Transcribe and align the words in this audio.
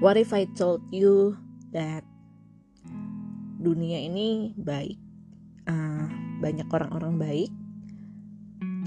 What 0.00 0.16
if 0.16 0.32
I 0.32 0.48
told 0.56 0.80
you 0.88 1.36
that 1.76 2.08
dunia 3.60 4.00
ini 4.08 4.56
baik, 4.56 4.96
uh, 5.68 6.08
banyak 6.40 6.64
orang-orang 6.72 7.20
baik, 7.20 7.52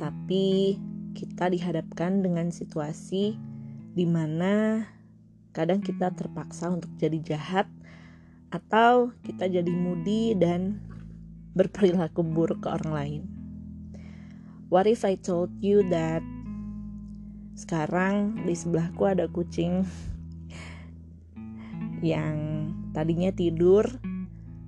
tapi 0.02 0.73
kita 1.13 1.54
dihadapkan 1.54 2.26
dengan 2.26 2.49
situasi 2.49 3.37
di 3.94 4.05
mana 4.10 4.81
kadang 5.54 5.86
kita 5.86 6.10
terpaksa 6.18 6.73
untuk 6.73 6.90
jadi 6.97 7.22
jahat 7.22 7.69
atau 8.50 9.14
kita 9.22 9.45
jadi 9.45 9.69
mudi 9.69 10.33
dan 10.33 10.82
berperilaku 11.54 12.26
buruk 12.26 12.65
ke 12.65 12.73
orang 12.73 12.90
lain. 12.90 13.22
What 14.73 14.90
if 14.90 15.05
I 15.05 15.22
told 15.22 15.54
you 15.62 15.86
that 15.94 16.26
sekarang 17.54 18.50
di 18.50 18.58
sebelahku 18.58 19.05
ada 19.05 19.30
kucing 19.30 19.86
yang 22.03 22.70
tadinya 22.91 23.31
tidur 23.31 23.88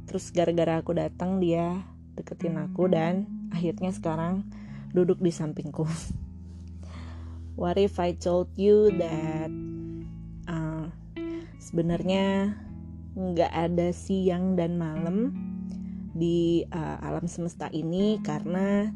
terus 0.07 0.31
gara-gara 0.31 0.79
aku 0.79 0.95
datang 0.95 1.43
dia 1.43 1.83
deketin 2.15 2.55
aku 2.55 2.87
dan 2.87 3.27
akhirnya 3.51 3.91
sekarang 3.91 4.47
duduk 4.95 5.19
di 5.19 5.29
sampingku. 5.29 5.83
What 7.59 7.75
if 7.79 7.99
I 7.99 8.15
told 8.15 8.51
you 8.55 8.91
that 8.99 9.51
uh, 10.47 10.87
sebenarnya 11.59 12.55
nggak 13.15 13.51
ada 13.51 13.95
siang 13.95 14.59
dan 14.59 14.75
malam 14.75 15.31
di 16.15 16.63
uh, 16.71 16.99
alam 16.99 17.27
semesta 17.27 17.67
ini 17.71 18.19
karena 18.23 18.91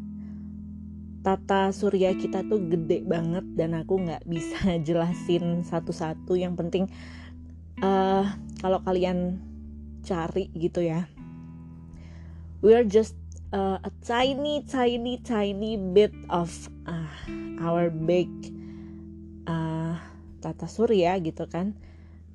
tata 1.20 1.71
surya 1.76 2.15
kita 2.15 2.48
tuh 2.48 2.63
gede 2.67 3.03
banget 3.03 3.43
dan 3.59 3.76
aku 3.76 3.99
nggak 4.07 4.23
bisa 4.27 4.76
jelasin 4.87 5.63
satu-satu. 5.68 6.35
Yang 6.35 6.53
penting 6.59 6.85
uh, 7.84 8.26
kalau 8.60 8.80
kalian 8.84 9.40
cari 10.04 10.52
gitu 10.55 10.84
ya. 10.84 11.08
We 12.60 12.76
are 12.76 12.84
just 12.84 13.16
uh, 13.55 13.80
a 13.80 13.91
tiny 14.04 14.63
tiny 14.68 15.20
tiny 15.24 15.80
bit 15.80 16.12
of 16.27 16.52
uh, 16.84 17.08
our 17.63 17.88
big 17.88 18.27
uh, 19.48 19.96
tata 20.44 20.68
surya 20.68 21.20
gitu 21.24 21.48
kan. 21.48 21.76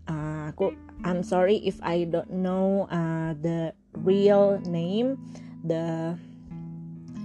Uh, 0.04 0.52
aku 0.52 0.72
I'm 1.04 1.24
sorry 1.24 1.60
if 1.64 1.80
I 1.84 2.08
don't 2.08 2.44
know 2.44 2.88
uh, 2.88 3.36
the 3.36 3.76
real 3.92 4.60
name 4.64 5.20
the 5.64 6.16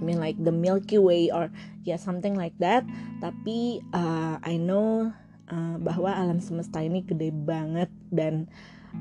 mean 0.00 0.16
like 0.16 0.40
the 0.40 0.52
Milky 0.52 0.96
Way 0.96 1.28
or 1.28 1.52
yeah 1.84 2.00
something 2.00 2.36
like 2.36 2.56
that. 2.60 2.84
Tapi 3.20 3.84
uh, 3.92 4.40
I 4.40 4.56
know 4.60 5.12
uh, 5.48 5.76
bahwa 5.80 6.12
alam 6.12 6.40
semesta 6.40 6.80
ini 6.80 7.04
gede 7.04 7.32
banget 7.32 7.92
dan 8.10 8.50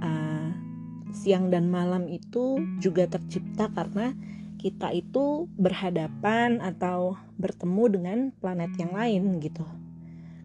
uh, 0.01 0.49
siang 1.13 1.49
dan 1.49 1.67
malam 1.67 2.05
itu 2.05 2.61
juga 2.77 3.09
tercipta 3.09 3.69
karena 3.73 4.13
kita 4.59 4.91
itu 4.91 5.47
berhadapan 5.55 6.59
atau 6.59 7.15
bertemu 7.39 7.83
dengan 7.87 8.17
planet 8.43 8.71
yang 8.75 8.91
lain 8.91 9.23
gitu. 9.39 9.63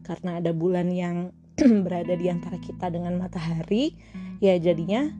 Karena 0.06 0.38
ada 0.38 0.54
bulan 0.54 0.94
yang 0.94 1.34
berada 1.84 2.14
di 2.14 2.30
antara 2.30 2.56
kita 2.62 2.90
dengan 2.94 3.18
matahari 3.18 3.98
ya 4.38 4.54
jadinya 4.58 5.10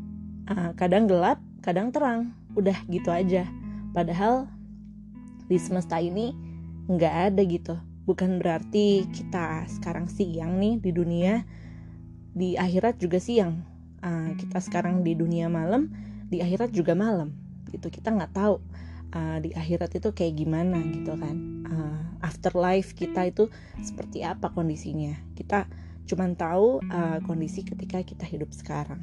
uh, 0.46 0.70
kadang 0.78 1.10
gelap 1.10 1.42
kadang 1.60 1.90
terang. 1.90 2.32
Udah 2.54 2.78
gitu 2.86 3.10
aja. 3.10 3.50
Padahal 3.90 4.46
di 5.50 5.58
semesta 5.58 5.98
ini 5.98 6.30
nggak 6.86 7.14
ada 7.34 7.42
gitu. 7.42 7.74
Bukan 8.06 8.38
berarti 8.38 9.10
kita 9.10 9.66
sekarang 9.66 10.06
siang 10.06 10.60
nih 10.62 10.78
di 10.78 10.90
dunia 10.94 11.42
di 12.34 12.58
akhirat 12.58 12.98
juga 12.98 13.22
siang. 13.22 13.62
Uh, 14.04 14.36
kita 14.36 14.60
sekarang 14.60 15.00
di 15.00 15.17
dunia 15.17 15.48
malam 15.48 15.89
di 16.28 16.42
akhirat 16.42 16.74
juga 16.74 16.92
malam. 16.92 17.33
Gitu 17.70 17.89
kita 17.89 18.11
nggak 18.11 18.34
tahu 18.34 18.61
uh, 19.14 19.39
di 19.40 19.55
akhirat 19.55 19.95
itu 19.96 20.11
kayak 20.11 20.34
gimana 20.34 20.83
gitu 20.90 21.14
kan. 21.14 21.36
Uh, 21.64 22.02
afterlife 22.20 22.92
kita 22.92 23.30
itu 23.30 23.46
seperti 23.80 24.27
apa 24.27 24.50
kondisinya. 24.50 25.14
Kita 25.39 25.70
cuman 26.05 26.36
tahu 26.36 26.84
uh, 26.90 27.18
kondisi 27.24 27.64
ketika 27.64 28.02
kita 28.05 28.27
hidup 28.28 28.52
sekarang. 28.52 29.01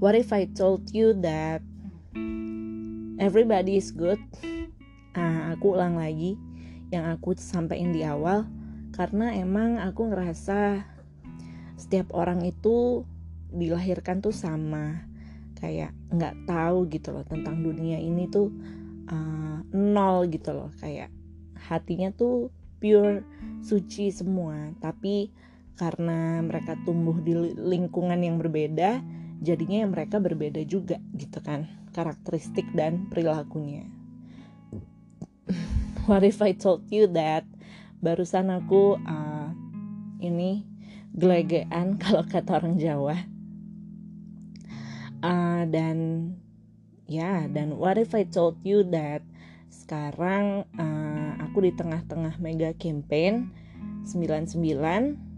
What 0.00 0.16
if 0.16 0.32
I 0.32 0.48
told 0.48 0.88
you 0.96 1.12
that 1.20 1.60
everybody 3.20 3.76
is 3.76 3.92
good? 3.92 4.18
Uh, 5.12 5.52
aku 5.52 5.76
ulang 5.76 6.00
lagi 6.00 6.40
yang 6.88 7.04
aku 7.04 7.36
sampaikan 7.36 7.92
di 7.92 8.02
awal. 8.02 8.48
Karena 8.90 9.30
emang 9.36 9.78
aku 9.78 10.10
ngerasa 10.10 10.82
setiap 11.80 12.12
orang 12.12 12.44
itu 12.44 13.08
dilahirkan 13.50 14.20
tuh 14.20 14.36
sama 14.36 15.08
kayak 15.56 15.96
nggak 16.12 16.44
tahu 16.44 16.86
gitu 16.92 17.16
loh 17.16 17.24
tentang 17.24 17.64
dunia 17.64 17.96
ini 17.96 18.28
tuh 18.28 18.52
uh, 19.08 19.64
nol 19.72 20.28
gitu 20.28 20.52
loh. 20.52 20.70
Kayak 20.76 21.08
hatinya 21.56 22.12
tuh 22.12 22.52
pure 22.76 23.24
suci 23.64 24.12
semua. 24.12 24.76
Tapi 24.78 25.32
karena 25.80 26.44
mereka 26.44 26.76
tumbuh 26.84 27.16
di 27.24 27.32
lingkungan 27.56 28.20
yang 28.20 28.36
berbeda 28.36 29.00
jadinya 29.40 29.88
mereka 29.88 30.20
berbeda 30.20 30.60
juga 30.68 31.00
gitu 31.16 31.40
kan 31.40 31.64
karakteristik 31.96 32.68
dan 32.76 33.08
perilakunya. 33.08 33.88
What 36.06 36.22
if 36.22 36.44
I 36.44 36.52
told 36.52 36.86
you 36.92 37.08
that? 37.16 37.48
Barusan 38.00 38.52
aku 38.52 38.96
uh, 39.00 39.48
ini 40.20 40.69
gelegean 41.14 41.96
kalau 42.02 42.26
kata 42.26 42.62
orang 42.62 42.76
Jawa. 42.78 43.16
Uh, 45.20 45.68
dan 45.68 46.32
ya 47.04 47.44
dan 47.52 47.76
what 47.76 48.00
if 48.00 48.16
I 48.16 48.24
told 48.24 48.56
you 48.64 48.80
that 48.88 49.20
sekarang 49.68 50.64
uh, 50.80 51.30
aku 51.44 51.68
di 51.68 51.76
tengah-tengah 51.76 52.40
mega 52.40 52.72
campaign 52.72 53.52
99 54.08 54.56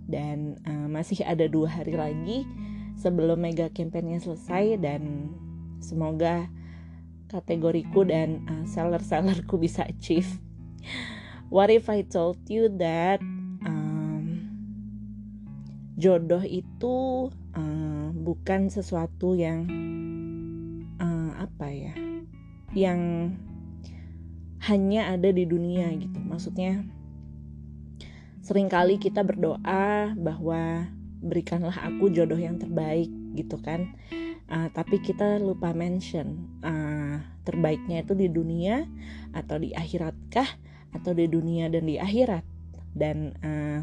dan 0.07 0.61
uh, 0.69 0.87
masih 0.87 1.25
ada 1.27 1.51
dua 1.51 1.67
hari 1.67 1.99
lagi 1.99 2.47
sebelum 2.95 3.43
mega 3.43 3.67
campaignnya 3.75 4.23
selesai 4.23 4.79
dan 4.79 5.35
semoga 5.83 6.47
kategoriku 7.27 8.07
dan 8.07 8.45
uh, 8.47 8.65
seller-sellerku 8.69 9.57
bisa 9.59 9.89
achieve. 9.89 10.29
What 11.53 11.69
if 11.69 11.89
I 11.89 12.05
told 12.05 12.41
you 12.49 12.69
that 12.81 13.21
jodoh 16.03 16.43
itu 16.43 17.31
uh, 17.55 18.09
bukan 18.11 18.67
sesuatu 18.67 19.39
yang 19.39 19.71
uh, 20.99 21.39
apa 21.39 21.71
ya, 21.71 21.95
yang 22.75 23.31
hanya 24.67 25.15
ada 25.15 25.31
di 25.31 25.47
dunia 25.47 25.95
gitu. 25.95 26.19
Maksudnya 26.19 26.83
sering 28.43 28.67
kali 28.67 28.99
kita 28.99 29.23
berdoa 29.23 30.11
bahwa 30.19 30.91
berikanlah 31.23 31.79
aku 31.79 32.11
jodoh 32.11 32.39
yang 32.39 32.59
terbaik 32.59 33.07
gitu 33.39 33.63
kan. 33.63 33.95
Uh, 34.51 34.67
tapi 34.75 34.99
kita 34.99 35.39
lupa 35.39 35.71
mention 35.71 36.51
uh, 36.67 37.23
terbaiknya 37.47 38.03
itu 38.03 38.13
di 38.19 38.27
dunia 38.27 38.85
atau 39.33 39.57
di 39.63 39.71
akhiratkah 39.71 40.51
atau 40.93 41.15
di 41.15 41.31
dunia 41.31 41.73
dan 41.73 41.89
di 41.89 41.97
akhirat 41.97 42.45
dan 42.93 43.33
uh, 43.41 43.81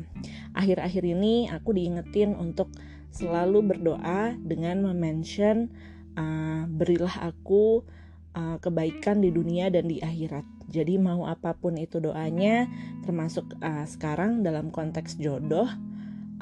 akhir-akhir 0.59 1.03
ini 1.07 1.47
aku 1.47 1.71
diingetin 1.71 2.35
untuk 2.35 2.67
selalu 3.15 3.73
berdoa 3.73 4.35
dengan 4.43 4.83
memention 4.91 5.71
uh, 6.19 6.67
berilah 6.67 7.31
aku 7.31 7.87
uh, 8.35 8.59
kebaikan 8.59 9.23
di 9.23 9.31
dunia 9.31 9.71
dan 9.71 9.87
di 9.87 10.03
akhirat. 10.03 10.43
Jadi 10.69 11.01
mau 11.01 11.25
apa 11.25 11.57
pun 11.57 11.79
itu 11.79 11.97
doanya 11.97 12.69
termasuk 13.01 13.57
uh, 13.63 13.87
sekarang 13.89 14.45
dalam 14.45 14.69
konteks 14.69 15.17
jodoh 15.17 15.65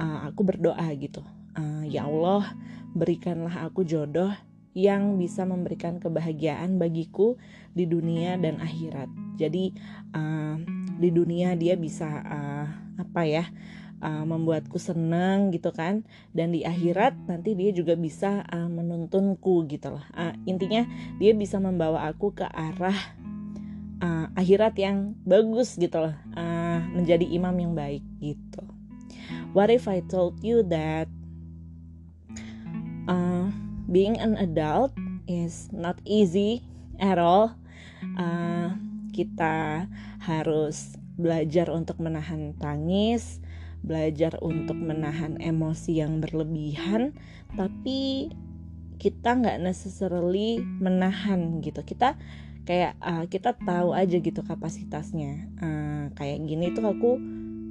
uh, 0.02 0.20
aku 0.28 0.44
berdoa 0.44 0.90
gitu. 1.00 1.24
Uh, 1.56 1.88
ya 1.88 2.10
Allah 2.10 2.58
berikanlah 2.92 3.70
aku 3.70 3.88
jodoh 3.88 4.34
yang 4.78 5.18
bisa 5.18 5.42
memberikan 5.42 5.98
kebahagiaan 5.98 6.78
bagiku 6.78 7.40
di 7.74 7.90
dunia 7.90 8.38
dan 8.38 8.62
akhirat. 8.62 9.10
Jadi 9.40 9.74
uh, 10.14 10.60
di 10.98 11.10
dunia 11.10 11.58
dia 11.58 11.74
bisa 11.80 12.06
uh, 12.06 12.68
apa 12.98 13.22
ya 13.26 13.46
uh, 14.02 14.24
membuatku 14.26 14.78
senang 14.78 15.50
gitu 15.54 15.74
kan. 15.74 16.06
Dan 16.34 16.54
di 16.54 16.64
akhirat 16.66 17.16
nanti 17.30 17.54
dia 17.54 17.72
juga 17.74 17.94
bisa 17.98 18.46
uh, 18.48 18.70
menuntunku 18.70 19.66
gitu 19.70 19.98
loh. 19.98 20.06
Uh, 20.14 20.34
intinya 20.50 20.86
dia 21.18 21.34
bisa 21.34 21.58
membawa 21.58 22.10
aku 22.10 22.34
ke 22.34 22.46
arah 22.48 22.98
uh, 24.02 24.28
akhirat 24.38 24.78
yang 24.78 25.18
bagus 25.26 25.78
gitu 25.78 26.10
loh. 26.10 26.16
Uh, 26.34 26.82
menjadi 26.94 27.26
imam 27.28 27.56
yang 27.58 27.74
baik 27.74 28.04
gitu. 28.22 28.64
What 29.54 29.74
if 29.74 29.90
I 29.90 30.06
told 30.06 30.44
you 30.46 30.62
that 30.70 31.10
uh, 33.10 33.50
being 33.90 34.20
an 34.22 34.38
adult 34.38 34.94
is 35.26 35.72
not 35.74 35.98
easy 36.06 36.62
at 37.02 37.18
all? 37.18 37.58
Uh, 38.18 38.78
kita 39.10 39.90
harus 40.22 40.94
belajar 41.18 41.74
untuk 41.74 41.98
menahan 41.98 42.54
tangis, 42.62 43.42
belajar 43.88 44.36
untuk 44.44 44.76
menahan 44.76 45.40
emosi 45.40 46.04
yang 46.04 46.20
berlebihan 46.20 47.16
tapi 47.56 48.30
kita 48.98 49.38
nggak 49.38 49.62
necessarily 49.62 50.60
menahan 50.62 51.62
gitu. 51.62 51.86
Kita 51.86 52.18
kayak 52.68 52.98
uh, 53.00 53.26
kita 53.30 53.56
tahu 53.56 53.94
aja 53.94 54.18
gitu 54.18 54.42
kapasitasnya. 54.44 55.48
Uh, 55.62 56.04
kayak 56.18 56.44
gini 56.50 56.74
tuh 56.74 56.92
aku 56.92 57.22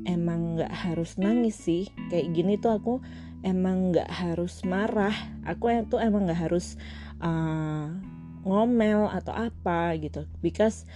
emang 0.07 0.57
nggak 0.57 0.73
harus 0.73 1.19
nangis 1.19 1.59
sih. 1.59 1.91
Kayak 2.09 2.27
gini 2.33 2.55
tuh 2.57 2.73
aku 2.79 2.95
emang 3.43 3.93
nggak 3.93 4.09
harus 4.09 4.63
marah. 4.63 5.15
Aku 5.45 5.69
tuh 5.91 5.99
emang 6.01 6.31
nggak 6.31 6.49
harus 6.49 6.79
uh, 7.21 7.91
ngomel 8.47 9.11
atau 9.11 9.35
apa 9.35 9.99
gitu. 9.99 10.25
Because 10.41 10.87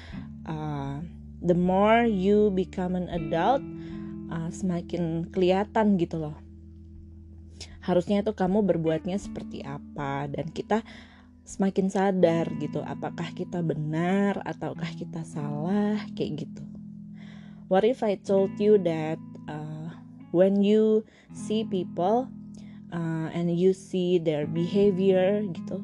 uh, 0.46 1.02
the 1.42 1.58
more 1.58 2.06
you 2.06 2.54
become 2.54 2.94
an 2.94 3.10
adult 3.10 3.60
uh, 4.30 4.50
semakin 4.54 5.28
kelihatan 5.28 5.98
gitu 5.98 6.22
loh. 6.22 6.36
Harusnya 7.84 8.22
itu 8.22 8.32
kamu 8.32 8.62
berbuatnya 8.64 9.18
seperti 9.18 9.66
apa 9.66 10.30
dan 10.30 10.48
kita 10.54 10.86
semakin 11.42 11.90
sadar 11.90 12.46
gitu 12.62 12.78
apakah 12.86 13.26
kita 13.34 13.58
benar 13.58 14.38
ataukah 14.46 14.88
kita 14.94 15.26
salah 15.26 15.98
kayak 16.14 16.46
gitu. 16.46 16.62
What 17.66 17.82
if 17.82 18.02
I 18.06 18.18
told 18.18 18.54
you 18.62 18.78
that 18.86 19.18
uh, 19.50 19.90
when 20.30 20.62
you 20.62 21.02
see 21.34 21.66
people 21.66 22.30
uh, 22.94 23.28
and 23.34 23.50
you 23.50 23.74
see 23.74 24.18
their 24.22 24.46
behavior 24.46 25.42
gitu 25.50 25.82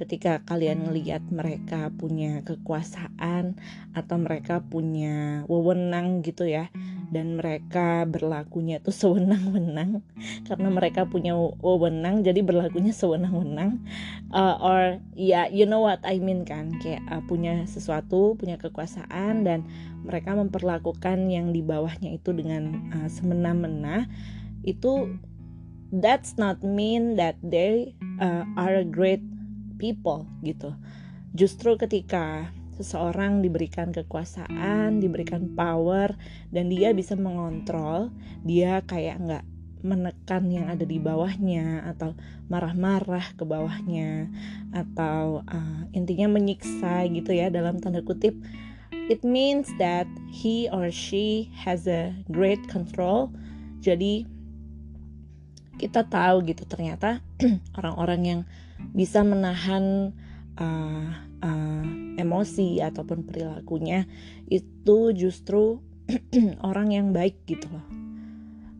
ketika 0.00 0.40
kalian 0.48 0.88
ngelihat 0.88 1.20
mereka 1.28 1.92
punya 1.92 2.40
kekuasaan 2.40 3.60
atau 3.92 4.16
mereka 4.16 4.64
punya 4.64 5.44
wewenang 5.44 6.24
gitu 6.24 6.48
ya 6.48 6.72
dan 7.10 7.36
mereka 7.36 8.06
berlakunya 8.06 8.78
tuh 8.78 8.94
sewenang-wenang. 8.94 10.00
Karena 10.46 10.68
mereka 10.70 11.04
punya 11.10 11.34
wewenang 11.34 12.22
jadi 12.22 12.40
berlakunya 12.40 12.94
sewenang-wenang. 12.94 13.82
Uh, 14.30 14.56
or 14.62 14.82
ya 15.18 15.44
yeah, 15.44 15.46
you 15.50 15.66
know 15.66 15.82
what 15.82 15.98
I 16.06 16.22
mean 16.22 16.46
kan? 16.46 16.70
Kayak 16.78 17.02
uh, 17.10 17.22
punya 17.26 17.66
sesuatu 17.66 18.38
punya 18.38 18.56
kekuasaan 18.56 19.42
dan 19.42 19.66
mereka 20.06 20.38
memperlakukan 20.38 21.28
yang 21.28 21.50
di 21.50 21.60
bawahnya 21.60 22.14
itu 22.14 22.30
dengan 22.30 22.94
uh, 22.94 23.08
semena-mena. 23.10 24.06
Itu 24.62 25.18
that's 25.90 26.38
not 26.38 26.62
mean 26.62 27.18
that 27.18 27.34
they 27.42 27.98
uh, 28.22 28.46
are 28.54 28.80
a 28.80 28.86
great 28.86 29.20
people 29.82 30.30
gitu. 30.46 30.70
Justru 31.34 31.74
ketika 31.74 32.54
seseorang 32.80 33.44
diberikan 33.44 33.92
kekuasaan, 33.92 35.04
diberikan 35.04 35.52
power, 35.52 36.16
dan 36.48 36.72
dia 36.72 36.96
bisa 36.96 37.12
mengontrol, 37.12 38.08
dia 38.40 38.80
kayak 38.88 39.20
nggak 39.20 39.44
menekan 39.80 40.48
yang 40.52 40.68
ada 40.68 40.84
di 40.84 41.00
bawahnya 41.00 41.84
atau 41.88 42.12
marah-marah 42.52 43.32
ke 43.36 43.44
bawahnya 43.44 44.28
atau 44.72 45.40
uh, 45.44 45.82
intinya 45.96 46.36
menyiksa 46.36 47.08
gitu 47.08 47.32
ya 47.32 47.48
dalam 47.48 47.80
tanda 47.80 48.04
kutip. 48.04 48.36
It 49.10 49.26
means 49.26 49.68
that 49.82 50.06
he 50.30 50.70
or 50.70 50.88
she 50.94 51.50
has 51.56 51.90
a 51.90 52.14
great 52.30 52.62
control. 52.70 53.32
Jadi 53.80 54.28
kita 55.80 56.04
tahu 56.04 56.44
gitu 56.44 56.68
ternyata 56.68 57.24
orang-orang 57.78 58.20
yang 58.22 58.40
bisa 58.92 59.24
menahan 59.24 60.12
uh, 60.60 61.08
emosi 62.30 62.78
ataupun 62.78 63.26
perilakunya 63.26 64.06
itu 64.46 65.10
justru 65.10 65.82
orang 66.70 66.94
yang 66.94 67.10
baik 67.10 67.42
gitu 67.50 67.66
loh. 67.66 67.86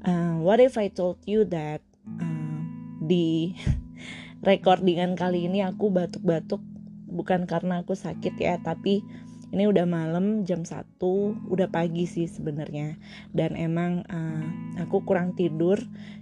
Uh, 0.06 0.38
what 0.38 0.62
if 0.62 0.78
I 0.78 0.86
told 0.86 1.18
you 1.26 1.42
that 1.50 1.82
uh, 2.22 2.62
di 3.02 3.58
recordingan 4.48 5.18
kali 5.18 5.50
ini 5.50 5.66
aku 5.66 5.90
batuk-batuk 5.90 6.62
bukan 7.10 7.50
karena 7.50 7.82
aku 7.82 7.98
sakit 7.98 8.38
ya 8.38 8.62
tapi 8.62 9.02
ini 9.50 9.66
udah 9.66 9.82
malam 9.82 10.46
jam 10.46 10.62
1 10.62 11.02
udah 11.50 11.68
pagi 11.74 12.06
sih 12.06 12.30
sebenarnya 12.30 12.96
dan 13.34 13.58
emang 13.58 14.06
uh, 14.06 14.46
aku 14.78 15.02
kurang 15.02 15.34
tidur 15.34 15.76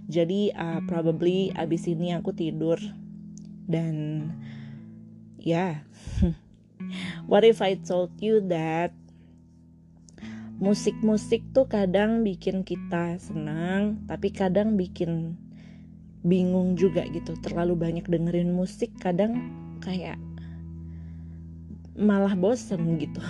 jadi 0.09 0.49
uh, 0.57 0.81
probably 0.89 1.53
abis 1.53 1.85
ini 1.85 2.17
aku 2.17 2.33
tidur 2.33 2.81
dan 3.69 4.25
ya 5.37 5.85
yeah. 6.25 6.35
what 7.29 7.45
if 7.45 7.61
I 7.61 7.77
told 7.77 8.17
you 8.17 8.41
that 8.49 8.89
musik-musik 10.57 11.45
tuh 11.53 11.69
kadang 11.69 12.25
bikin 12.25 12.65
kita 12.65 13.21
senang 13.21 14.01
tapi 14.09 14.33
kadang 14.33 14.73
bikin 14.73 15.37
bingung 16.25 16.75
juga 16.75 17.05
gitu. 17.07 17.37
Terlalu 17.39 17.77
banyak 17.77 18.05
dengerin 18.09 18.51
musik 18.51 18.91
kadang 18.97 19.39
kayak 19.79 20.17
malah 21.95 22.33
bosen 22.33 22.97
gitu 22.97 23.21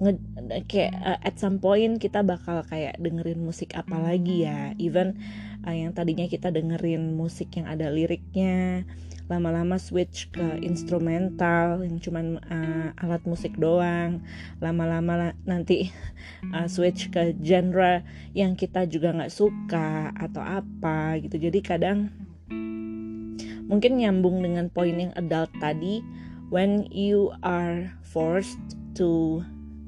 nge 0.00 0.16
kayak 0.64 0.96
uh, 0.96 1.20
at 1.20 1.36
some 1.36 1.60
point 1.60 2.00
kita 2.00 2.24
bakal 2.24 2.64
kayak 2.64 2.96
dengerin 2.96 3.44
musik 3.44 3.76
apa 3.76 4.00
lagi 4.00 4.48
ya. 4.48 4.72
Even 4.80 5.20
uh, 5.68 5.76
yang 5.76 5.92
tadinya 5.92 6.24
kita 6.24 6.48
dengerin 6.48 7.12
musik 7.12 7.52
yang 7.60 7.68
ada 7.68 7.92
liriknya 7.92 8.88
lama-lama 9.30 9.78
switch 9.78 10.26
ke 10.34 10.58
instrumental 10.58 11.86
yang 11.86 12.02
cuman 12.02 12.42
uh, 12.50 12.90
alat 12.98 13.22
musik 13.28 13.54
doang. 13.60 14.24
Lama-lama 14.58 15.36
nanti 15.46 15.92
uh, 16.50 16.66
switch 16.74 17.12
ke 17.14 17.36
genre 17.38 18.02
yang 18.34 18.56
kita 18.56 18.88
juga 18.88 19.14
nggak 19.14 19.30
suka 19.30 20.16
atau 20.16 20.42
apa 20.42 21.20
gitu. 21.22 21.36
Jadi 21.36 21.60
kadang 21.62 22.10
mungkin 23.70 24.02
nyambung 24.02 24.42
dengan 24.42 24.66
poin 24.66 24.98
yang 24.98 25.14
adult 25.14 25.54
tadi 25.62 26.02
when 26.50 26.90
you 26.90 27.30
are 27.46 27.86
forced 28.02 28.58
to 28.98 29.38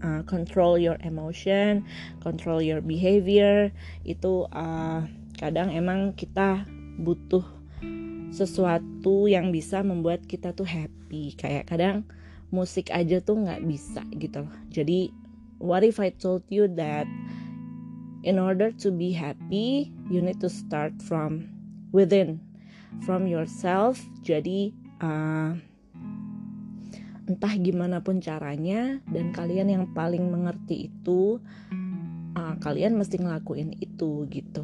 uh, 0.02 0.22
control 0.26 0.76
your 0.76 0.98
emotion, 1.06 1.86
control 2.20 2.60
your 2.60 2.82
behavior, 2.82 3.70
itu 4.02 4.44
uh, 4.50 5.06
kadang 5.38 5.72
emang 5.72 6.12
kita 6.18 6.66
butuh 7.00 7.42
sesuatu 8.32 9.28
yang 9.28 9.54
bisa 9.54 9.80
membuat 9.80 10.26
kita 10.26 10.52
tuh 10.52 10.66
happy. 10.66 11.32
Kayak 11.38 11.70
kadang 11.70 12.04
musik 12.52 12.92
aja 12.92 13.18
tuh 13.24 13.40
nggak 13.40 13.64
bisa 13.64 14.04
gitu. 14.20 14.44
Loh 14.44 14.54
jadi 14.68 15.08
what 15.56 15.82
if 15.82 15.96
I 15.96 16.12
told 16.12 16.44
you 16.52 16.68
that 16.76 17.08
in 18.22 18.36
order 18.36 18.70
to 18.84 18.92
be 18.92 19.10
happy 19.10 19.90
you 20.12 20.20
need 20.20 20.38
to 20.44 20.52
start 20.52 20.92
from 21.00 21.48
within 21.96 22.38
from 23.08 23.24
yourself. 23.24 23.96
Jadi 24.20 24.76
uh, 25.00 25.56
entah 27.42 27.58
gimana 27.58 27.98
pun 27.98 28.22
caranya 28.22 29.02
dan 29.10 29.34
kalian 29.34 29.66
yang 29.66 29.90
paling 29.90 30.30
mengerti 30.30 30.86
itu 30.86 31.42
uh, 32.38 32.54
kalian 32.62 32.94
mesti 32.94 33.18
ngelakuin 33.18 33.74
itu 33.82 34.30
gitu. 34.30 34.62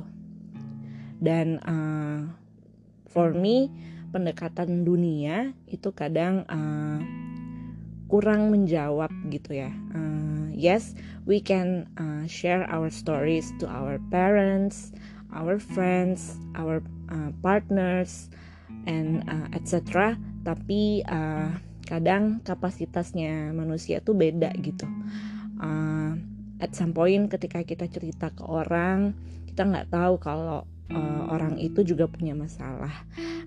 Dan 1.18 1.58
uh, 1.66 2.30
for 3.11 3.35
me 3.35 3.66
pendekatan 4.14 4.87
dunia 4.87 5.50
itu 5.66 5.90
kadang 5.90 6.47
uh, 6.47 7.02
kurang 8.06 8.54
menjawab 8.54 9.11
gitu 9.26 9.58
ya. 9.58 9.75
Uh, 9.90 10.47
yes 10.54 10.94
we 11.26 11.42
can 11.42 11.90
uh, 11.99 12.30
share 12.30 12.62
our 12.70 12.94
stories 12.94 13.50
to 13.58 13.66
our 13.66 13.99
parents 14.14 14.94
our 15.35 15.58
friends 15.58 16.38
our 16.54 16.78
uh, 17.11 17.35
partners 17.42 18.30
and 18.87 19.26
uh, 19.26 19.50
etc 19.50 20.14
tapi 20.47 21.02
uh, 21.11 21.50
kadang 21.88 22.45
kapasitasnya 22.45 23.57
manusia 23.57 24.04
tuh 24.04 24.12
beda 24.12 24.52
gitu. 24.61 24.85
Uh, 25.57 26.21
at 26.61 26.76
some 26.76 26.92
point 26.92 27.33
ketika 27.33 27.64
kita 27.64 27.88
cerita 27.88 28.28
ke 28.28 28.45
orang 28.45 29.16
kita 29.49 29.64
nggak 29.64 29.88
tahu 29.88 30.21
kalau 30.21 30.68
uh, 30.92 31.23
orang 31.33 31.57
itu 31.57 31.80
juga 31.80 32.04
punya 32.04 32.37
masalah. 32.37 32.92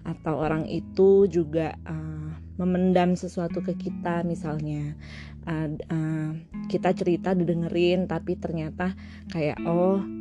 Atau 0.01 0.41
orang 0.41 0.65
itu 0.65 1.29
juga 1.29 1.77
uh, 1.85 2.33
memendam 2.57 3.13
sesuatu 3.13 3.61
ke 3.61 3.77
kita 3.77 4.25
misalnya. 4.25 4.97
Uh, 5.45 5.77
uh, 5.89 6.29
kita 6.69 6.93
cerita 6.93 7.33
didengerin 7.33 8.05
tapi 8.05 8.37
ternyata 8.37 8.93
kayak 9.33 9.57
oh 9.65 10.20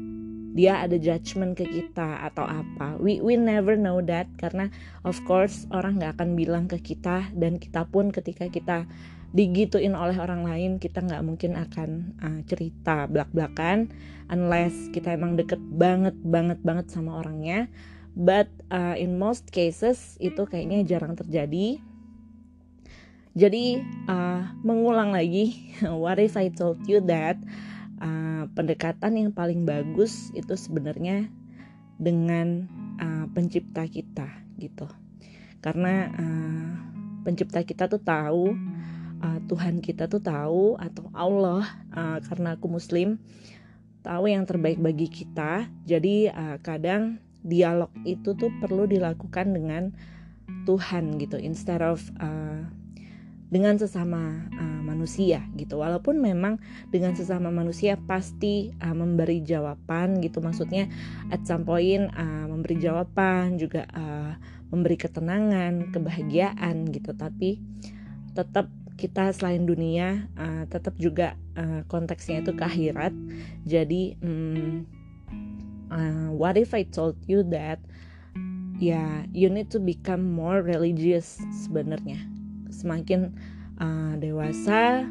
dia 0.50 0.82
ada 0.82 0.98
judgement 0.98 1.54
ke 1.54 1.62
kita 1.62 2.26
atau 2.26 2.42
apa. 2.42 2.98
We 2.98 3.22
we 3.22 3.38
never 3.38 3.78
know 3.78 4.02
that 4.02 4.26
karena 4.34 4.70
of 5.06 5.18
course 5.22 5.70
orang 5.70 6.02
nggak 6.02 6.18
akan 6.18 6.34
bilang 6.34 6.66
ke 6.66 6.82
kita 6.82 7.30
dan 7.38 7.62
kita 7.62 7.86
pun 7.86 8.10
ketika 8.10 8.50
kita 8.50 8.86
digituin 9.30 9.94
oleh 9.94 10.18
orang 10.18 10.42
lain 10.42 10.82
kita 10.82 11.06
nggak 11.06 11.22
mungkin 11.22 11.54
akan 11.54 12.18
uh, 12.18 12.40
cerita 12.50 13.06
belak-belakan 13.06 13.94
unless 14.26 14.74
kita 14.90 15.14
emang 15.14 15.38
deket 15.38 15.62
banget 15.78 16.18
banget 16.26 16.58
banget 16.66 16.90
sama 16.90 17.22
orangnya. 17.22 17.70
But 18.18 18.50
uh, 18.74 18.98
in 18.98 19.22
most 19.22 19.54
cases 19.54 20.18
itu 20.18 20.42
kayaknya 20.42 20.82
jarang 20.82 21.14
terjadi. 21.14 21.78
Jadi 23.38 23.78
uh, 24.10 24.50
mengulang 24.66 25.14
lagi 25.14 25.70
what 26.02 26.18
if 26.18 26.34
I 26.34 26.50
told 26.50 26.82
you 26.90 26.98
that 27.06 27.38
uh, 28.00 28.44
pendekatan 28.56 29.16
yang 29.16 29.30
paling 29.30 29.68
bagus 29.68 30.32
itu 30.32 30.56
sebenarnya 30.56 31.28
dengan 32.00 32.66
uh, 32.98 33.26
pencipta 33.30 33.84
kita 33.86 34.28
gitu. 34.56 34.88
Karena 35.60 36.08
uh, 36.08 36.70
pencipta 37.22 37.60
kita 37.62 37.86
tuh 37.86 38.00
tahu 38.00 38.56
uh, 39.20 39.38
Tuhan 39.46 39.84
kita 39.84 40.08
tuh 40.08 40.24
tahu 40.24 40.80
atau 40.80 41.12
Allah 41.12 41.64
uh, 41.92 42.18
karena 42.24 42.56
aku 42.56 42.66
muslim 42.72 43.20
tahu 44.00 44.32
yang 44.32 44.48
terbaik 44.48 44.80
bagi 44.80 45.06
kita. 45.06 45.68
Jadi 45.84 46.32
uh, 46.32 46.56
kadang 46.64 47.20
dialog 47.44 47.92
itu 48.04 48.32
tuh 48.36 48.52
perlu 48.60 48.88
dilakukan 48.88 49.52
dengan 49.52 49.92
Tuhan 50.64 51.20
gitu. 51.20 51.36
Instead 51.36 51.84
of 51.84 52.00
uh, 52.20 52.64
dengan 53.50 53.74
sesama 53.76 54.46
uh, 54.54 54.80
manusia 54.86 55.42
gitu. 55.58 55.82
Walaupun 55.82 56.22
memang 56.22 56.62
dengan 56.88 57.18
sesama 57.18 57.50
manusia 57.50 57.98
pasti 57.98 58.70
uh, 58.78 58.94
memberi 58.94 59.42
jawaban 59.42 60.22
gitu. 60.22 60.38
Maksudnya 60.38 60.86
at 61.34 61.42
some 61.44 61.66
point 61.66 62.08
uh, 62.14 62.46
memberi 62.46 62.78
jawaban 62.78 63.58
juga 63.58 63.90
uh, 63.90 64.38
memberi 64.70 64.96
ketenangan 64.96 65.90
kebahagiaan 65.90 66.88
gitu. 66.94 67.10
Tapi 67.10 67.58
tetap 68.38 68.70
kita 68.94 69.34
selain 69.34 69.66
dunia 69.66 70.30
uh, 70.38 70.64
tetap 70.70 70.94
juga 70.94 71.34
uh, 71.58 71.82
konteksnya 71.90 72.46
itu 72.46 72.54
ke 72.54 72.62
akhirat. 72.62 73.12
Jadi 73.66 74.14
um, 74.22 74.86
uh, 75.90 76.30
what 76.30 76.54
if 76.54 76.70
I 76.70 76.86
told 76.86 77.18
you 77.26 77.42
that 77.50 77.82
ya 78.78 78.96
yeah, 78.96 79.12
you 79.34 79.50
need 79.50 79.68
to 79.74 79.82
become 79.82 80.24
more 80.24 80.62
religious 80.62 81.36
sebenarnya 81.66 82.29
semakin 82.80 83.36
uh, 83.76 84.16
dewasa 84.16 85.04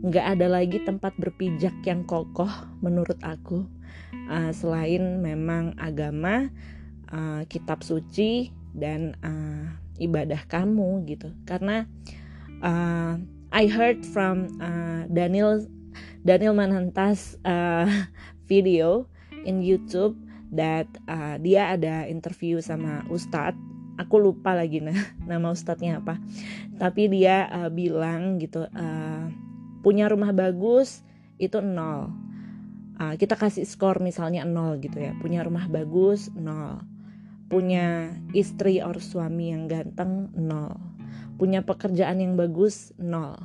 nggak 0.00 0.26
ada 0.36 0.46
lagi 0.48 0.80
tempat 0.80 1.12
berpijak 1.20 1.76
yang 1.84 2.08
kokoh 2.08 2.48
menurut 2.80 3.20
aku. 3.20 3.68
Uh, 4.30 4.50
selain 4.54 5.20
memang 5.20 5.76
agama 5.76 6.48
uh, 7.12 7.44
kitab 7.50 7.84
suci 7.84 8.48
dan 8.72 9.12
uh, 9.20 9.68
ibadah 10.00 10.40
kamu 10.48 11.04
gitu. 11.04 11.36
Karena 11.44 11.84
uh, 12.64 13.20
I 13.52 13.64
heard 13.68 14.06
from 14.08 14.56
uh, 14.62 15.04
Daniel 15.12 15.68
Daniel 16.24 16.56
Manantas 16.56 17.36
uh, 17.44 17.84
video 18.50 19.04
in 19.44 19.60
YouTube 19.60 20.16
that 20.54 20.88
uh, 21.06 21.36
dia 21.38 21.76
ada 21.76 22.08
interview 22.08 22.58
sama 22.58 23.04
Ustadz 23.12 23.58
aku 24.00 24.16
lupa 24.16 24.56
lagi 24.56 24.80
nah 24.80 24.96
nama 25.30 25.52
ustadznya 25.52 26.00
apa. 26.00 26.16
Tapi 26.80 27.12
dia 27.12 27.44
uh, 27.52 27.68
bilang 27.68 28.40
gitu 28.40 28.64
uh, 28.64 29.24
punya 29.84 30.08
rumah 30.08 30.32
bagus 30.32 31.04
itu 31.36 31.60
nol. 31.60 32.08
Uh, 33.00 33.16
kita 33.16 33.36
kasih 33.36 33.68
skor 33.68 34.00
misalnya 34.00 34.48
nol 34.48 34.80
gitu 34.80 34.96
ya. 34.96 35.12
Punya 35.20 35.44
rumah 35.44 35.68
bagus 35.68 36.32
nol. 36.32 36.80
Punya 37.52 38.14
istri 38.32 38.80
atau 38.80 39.02
suami 39.02 39.52
yang 39.52 39.68
ganteng 39.68 40.32
nol. 40.32 40.80
Punya 41.36 41.60
pekerjaan 41.60 42.24
yang 42.24 42.40
bagus 42.40 42.96
nol. 42.96 43.36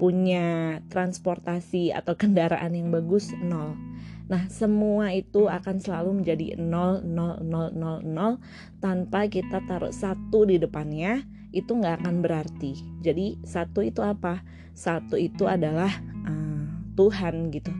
Punya 0.00 0.80
transportasi 0.88 1.92
atau 1.92 2.16
kendaraan 2.16 2.72
yang 2.72 2.88
bagus 2.88 3.30
nol 3.44 3.93
Nah, 4.24 4.48
semua 4.48 5.12
itu 5.12 5.52
akan 5.52 5.76
selalu 5.84 6.24
menjadi 6.24 6.56
0, 6.56 7.04
0, 7.04 7.44
0, 7.44 7.76
0, 7.76 8.00
0 8.00 8.40
tanpa 8.80 9.28
kita 9.28 9.60
taruh 9.68 9.92
satu 9.92 10.48
di 10.48 10.56
depannya, 10.56 11.28
itu 11.52 11.76
nggak 11.76 12.04
akan 12.04 12.24
berarti. 12.24 12.72
Jadi, 13.04 13.36
satu 13.44 13.84
itu 13.84 14.00
apa? 14.00 14.40
Satu 14.72 15.20
itu 15.20 15.44
adalah 15.44 15.92
uh, 16.24 16.64
Tuhan 16.96 17.52
gitu. 17.52 17.70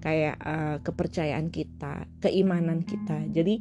Kayak 0.00 0.40
uh, 0.40 0.76
kepercayaan 0.80 1.52
kita, 1.52 2.08
keimanan 2.24 2.80
kita. 2.80 3.28
Jadi, 3.28 3.60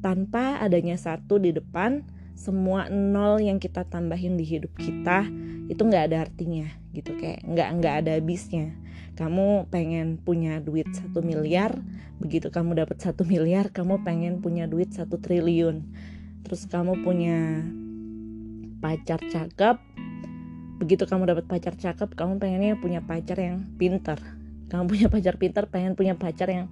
tanpa 0.00 0.60
adanya 0.64 0.96
satu 0.96 1.36
di 1.36 1.52
depan, 1.52 2.00
semua 2.34 2.90
nol 2.90 3.38
yang 3.38 3.62
kita 3.62 3.86
tambahin 3.86 4.34
di 4.34 4.44
hidup 4.44 4.74
kita 4.74 5.26
itu 5.70 5.80
nggak 5.80 6.12
ada 6.12 6.26
artinya 6.28 6.66
gitu. 6.92 7.14
Kayak 7.16 7.46
nggak 7.46 7.68
nggak 7.80 7.94
ada 8.04 8.10
habisnya. 8.18 8.74
Kamu 9.14 9.70
pengen 9.70 10.18
punya 10.18 10.58
duit 10.58 10.90
satu 10.90 11.22
miliar 11.22 11.78
begitu 12.18 12.50
kamu 12.50 12.78
dapat 12.78 13.02
satu 13.02 13.26
miliar 13.26 13.70
kamu 13.74 14.02
pengen 14.02 14.42
punya 14.42 14.66
duit 14.66 14.90
satu 14.90 15.16
triliun. 15.22 15.86
Terus 16.44 16.66
kamu 16.66 17.00
punya 17.06 17.62
pacar 18.82 19.22
cakep 19.22 19.78
begitu 20.74 21.06
kamu 21.06 21.30
dapat 21.30 21.46
pacar 21.48 21.78
cakep 21.78 22.12
kamu 22.18 22.42
pengennya 22.42 22.74
punya 22.76 23.00
pacar 23.00 23.38
yang 23.38 23.62
pinter. 23.78 24.18
Kamu 24.68 24.90
punya 24.90 25.06
pacar 25.06 25.38
pinter 25.38 25.64
pengen 25.70 25.94
punya 25.94 26.18
pacar 26.18 26.50
yang 26.50 26.66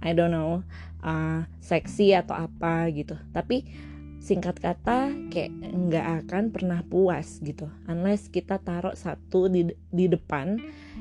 I 0.00 0.16
don't 0.16 0.32
know 0.32 0.64
uh, 1.04 1.44
seksi 1.60 2.16
atau 2.16 2.48
apa 2.48 2.88
gitu. 2.94 3.18
Tapi 3.34 3.89
singkat 4.20 4.60
kata 4.60 5.10
kayak 5.32 5.50
nggak 5.72 6.06
akan 6.24 6.52
pernah 6.52 6.84
puas 6.84 7.40
gitu. 7.40 7.72
Unless 7.88 8.28
kita 8.28 8.60
taruh 8.60 8.92
satu 8.92 9.48
di 9.48 9.72
di 9.90 10.06
depan 10.06 10.60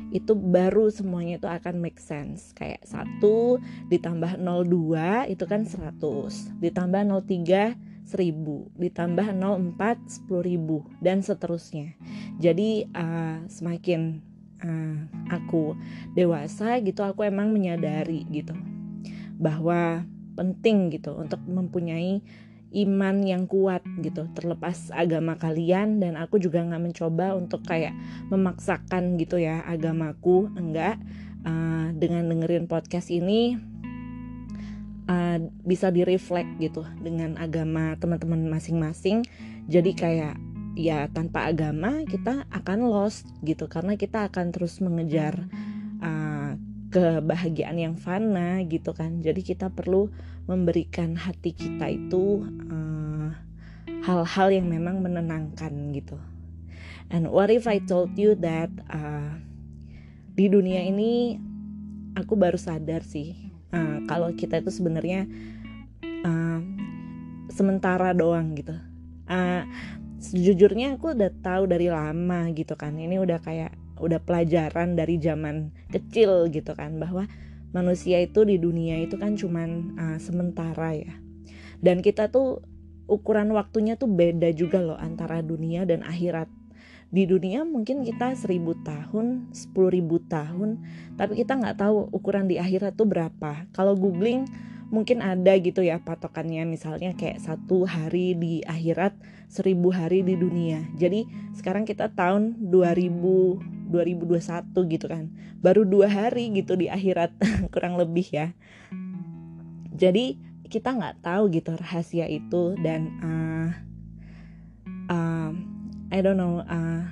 itu 0.10 0.34
baru 0.34 0.90
semuanya 0.90 1.38
itu 1.38 1.48
akan 1.52 1.84
make 1.84 2.00
sense. 2.00 2.56
Kayak 2.56 2.88
satu 2.88 3.60
ditambah 3.92 4.40
02 4.40 5.36
itu 5.36 5.44
kan 5.46 5.68
100 5.68 6.64
ditambah 6.64 7.02
03 7.28 8.08
1000 8.10 8.82
ditambah 8.82 9.28
04 9.38 9.78
10000 10.26 11.04
dan 11.04 11.18
seterusnya. 11.22 11.94
Jadi 12.40 12.90
uh, 12.96 13.46
semakin 13.46 14.24
uh, 14.64 14.98
aku 15.30 15.76
dewasa 16.16 16.80
gitu 16.82 17.04
aku 17.04 17.28
emang 17.28 17.52
menyadari 17.52 18.26
gitu 18.32 18.56
bahwa 19.40 20.04
penting 20.36 20.92
gitu 20.96 21.16
untuk 21.16 21.44
mempunyai 21.44 22.24
iman 22.70 23.26
yang 23.26 23.50
kuat 23.50 23.82
gitu 24.06 24.30
terlepas 24.38 24.94
agama 24.94 25.34
kalian 25.42 25.98
dan 25.98 26.14
aku 26.14 26.38
juga 26.38 26.62
nggak 26.62 26.84
mencoba 26.94 27.34
untuk 27.34 27.66
kayak 27.66 27.98
memaksakan 28.30 29.18
gitu 29.18 29.42
ya 29.42 29.66
agamaku 29.66 30.50
enggak. 30.54 31.02
Uh, 31.40 31.96
dengan 31.96 32.28
dengerin 32.28 32.68
podcast 32.68 33.08
ini 33.08 33.56
uh, 35.10 35.38
bisa 35.66 35.90
direflek 35.90 36.46
gitu 36.62 36.86
dengan 37.02 37.40
agama 37.40 37.98
teman-teman 37.98 38.52
masing-masing. 38.52 39.26
Jadi 39.72 39.96
kayak 39.96 40.36
ya 40.78 41.12
tanpa 41.12 41.52
agama 41.52 42.08
kita 42.08 42.48
akan 42.54 42.88
lost 42.88 43.28
gitu 43.44 43.68
karena 43.68 44.00
kita 44.00 44.32
akan 44.32 44.56
terus 44.56 44.80
mengejar 44.80 45.50
uh, 46.00 46.39
kebahagiaan 46.90 47.78
yang 47.78 47.96
fana 47.96 48.62
gitu 48.66 48.92
kan. 48.98 49.22
Jadi 49.22 49.46
kita 49.46 49.70
perlu 49.70 50.10
memberikan 50.50 51.14
hati 51.14 51.54
kita 51.54 51.86
itu 51.94 52.42
eh, 52.70 53.30
hal-hal 54.02 54.48
uh, 54.50 54.54
yang 54.54 54.66
memang 54.66 55.06
menenangkan 55.06 55.94
gitu. 55.94 56.18
And 57.10 57.30
what 57.30 57.54
if 57.54 57.70
I 57.70 57.82
told 57.82 58.18
you 58.18 58.38
that 58.42 58.70
uh, 58.90 59.38
di 60.34 60.50
dunia 60.50 60.86
ini 60.86 61.38
aku 62.18 62.38
baru 62.38 62.58
sadar 62.58 63.06
sih 63.06 63.34
uh, 63.74 64.06
kalau 64.10 64.34
kita 64.34 64.62
itu 64.62 64.74
sebenarnya 64.74 65.30
uh, 66.26 66.60
sementara 67.54 68.14
doang 68.14 68.58
gitu. 68.58 68.74
Uh, 69.30 69.66
sejujurnya 70.18 70.98
aku 70.98 71.14
udah 71.14 71.30
tahu 71.46 71.70
dari 71.70 71.94
lama 71.94 72.50
gitu 72.58 72.74
kan. 72.74 72.98
Ini 72.98 73.22
udah 73.22 73.38
kayak 73.42 73.74
udah 74.00 74.20
pelajaran 74.24 74.96
dari 74.96 75.20
zaman 75.20 75.76
kecil 75.92 76.48
gitu 76.50 76.74
kan 76.74 76.98
bahwa 76.98 77.28
manusia 77.76 78.20
itu 78.24 78.42
di 78.48 78.58
dunia 78.58 78.98
itu 79.04 79.20
kan 79.20 79.38
cuman 79.38 79.70
uh, 80.00 80.18
sementara 80.18 80.98
ya 80.98 81.14
dan 81.80 82.02
kita 82.02 82.32
tuh 82.34 82.64
ukuran 83.06 83.54
waktunya 83.54 84.00
tuh 84.00 84.10
beda 84.10 84.50
juga 84.56 84.82
loh 84.82 84.98
antara 84.98 85.44
dunia 85.46 85.86
dan 85.86 86.02
akhirat 86.02 86.50
di 87.10 87.26
dunia 87.26 87.66
mungkin 87.66 88.06
kita 88.06 88.38
seribu 88.38 88.78
tahun, 88.86 89.50
sepuluh 89.50 89.90
ribu 89.90 90.22
tahun, 90.30 90.78
tapi 91.18 91.42
kita 91.42 91.58
nggak 91.58 91.82
tahu 91.82 92.06
ukuran 92.14 92.46
di 92.46 92.62
akhirat 92.62 92.94
tuh 92.94 93.10
berapa. 93.10 93.66
Kalau 93.74 93.98
googling 93.98 94.46
mungkin 94.90 95.22
ada 95.22 95.54
gitu 95.58 95.86
ya 95.86 96.02
patokannya 96.02 96.66
misalnya 96.66 97.14
kayak 97.14 97.42
satu 97.42 97.86
hari 97.86 98.34
di 98.34 98.66
akhirat, 98.66 99.14
seribu 99.50 99.94
hari 99.94 100.26
di 100.26 100.36
dunia. 100.36 100.86
Jadi 100.98 101.26
sekarang 101.58 101.86
kita 101.86 102.14
tahun 102.14 102.58
2000 102.70 103.80
2021 103.90 104.94
gitu 104.94 105.06
kan 105.10 105.34
baru 105.60 105.84
dua 105.84 106.08
hari 106.08 106.54
gitu 106.54 106.78
di 106.78 106.88
akhirat 106.88 107.34
kurang 107.74 107.98
lebih 107.98 108.24
ya 108.30 108.54
jadi 109.92 110.38
kita 110.70 110.94
nggak 110.94 111.26
tahu 111.26 111.50
gitu 111.50 111.74
rahasia 111.74 112.30
itu 112.30 112.78
dan 112.80 113.02
uh, 113.26 113.70
uh, 115.10 115.52
I 116.14 116.20
don't 116.22 116.38
know 116.38 116.62
uh, 116.62 117.04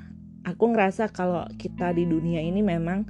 aku 0.46 0.72
ngerasa 0.72 1.10
kalau 1.10 1.44
kita 1.58 1.92
di 1.98 2.06
dunia 2.06 2.40
ini 2.40 2.62
memang 2.62 3.10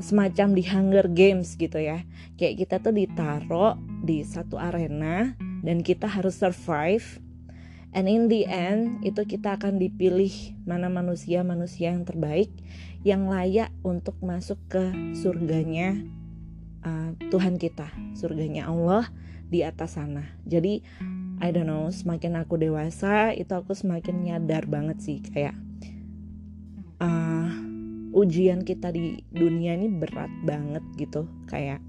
semacam 0.00 0.56
di 0.56 0.62
Hunger 0.66 1.06
Games 1.12 1.56
gitu 1.56 1.76
ya. 1.78 2.02
Kayak 2.40 2.54
kita 2.66 2.74
tuh 2.80 2.94
ditaruh 2.94 3.76
di 4.04 4.22
satu 4.22 4.56
arena 4.60 5.34
dan 5.64 5.82
kita 5.82 6.06
harus 6.06 6.38
survive. 6.38 7.20
And 7.96 8.06
in 8.12 8.28
the 8.28 8.44
end 8.44 9.00
itu 9.06 9.24
kita 9.24 9.56
akan 9.56 9.80
dipilih 9.80 10.56
mana 10.68 10.92
manusia-manusia 10.92 11.96
yang 11.96 12.04
terbaik 12.04 12.52
yang 13.06 13.30
layak 13.30 13.72
untuk 13.86 14.18
masuk 14.20 14.60
ke 14.68 14.92
surganya 15.16 15.96
uh, 16.84 17.16
Tuhan 17.32 17.56
kita 17.56 17.88
surganya 18.12 18.68
Allah 18.68 19.08
di 19.46 19.62
atas 19.64 19.96
sana. 19.96 20.26
Jadi 20.44 20.82
I 21.40 21.48
don't 21.52 21.68
know 21.68 21.88
semakin 21.88 22.36
aku 22.40 22.60
dewasa 22.60 23.32
itu 23.32 23.52
aku 23.52 23.72
semakin 23.72 24.24
nyadar 24.24 24.68
banget 24.68 25.00
sih 25.00 25.18
kayak 25.20 25.56
uh, 27.00 27.65
ujian 28.16 28.64
kita 28.64 28.88
di 28.96 29.20
dunia 29.28 29.76
ini 29.76 29.92
berat 29.92 30.32
banget 30.48 30.80
gitu. 30.96 31.28
Kayak 31.52 31.84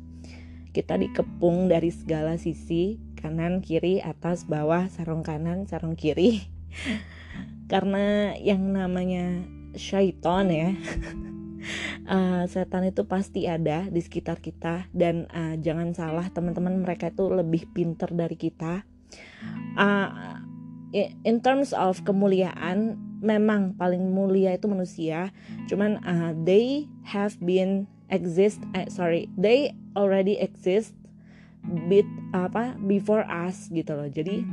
kita 0.76 1.00
dikepung 1.00 1.72
dari 1.72 1.88
segala 1.90 2.36
sisi 2.36 3.00
kanan 3.16 3.64
kiri 3.64 4.04
atas 4.04 4.44
bawah 4.44 4.92
sarung 4.92 5.24
kanan 5.24 5.64
sarung 5.72 5.96
kiri. 5.96 6.44
Karena 7.72 8.36
yang 8.36 8.76
namanya 8.76 9.48
syaiton 9.80 10.48
ya 10.52 10.70
uh, 12.08 12.44
setan 12.52 12.88
itu 12.88 13.08
pasti 13.08 13.48
ada 13.48 13.88
di 13.88 14.04
sekitar 14.04 14.44
kita. 14.44 14.92
Dan 14.92 15.32
uh, 15.32 15.56
jangan 15.56 15.96
salah 15.96 16.28
teman-teman 16.28 16.84
mereka 16.84 17.08
itu 17.08 17.32
lebih 17.32 17.72
pinter 17.72 18.12
dari 18.12 18.36
kita. 18.36 18.84
Uh, 19.80 20.44
in 21.24 21.40
terms 21.40 21.72
of 21.72 22.04
kemuliaan 22.04 23.07
memang 23.20 23.74
paling 23.76 24.02
mulia 24.14 24.56
itu 24.56 24.70
manusia. 24.70 25.34
Cuman 25.70 26.02
uh, 26.06 26.32
they 26.46 26.86
have 27.08 27.38
been 27.42 27.90
exist 28.08 28.64
eh, 28.72 28.88
sorry 28.88 29.28
they 29.36 29.76
already 29.92 30.40
exist 30.40 30.96
bit 31.92 32.08
apa 32.32 32.78
before 32.88 33.28
us 33.28 33.68
gitu 33.74 33.92
loh. 33.96 34.08
Jadi 34.08 34.44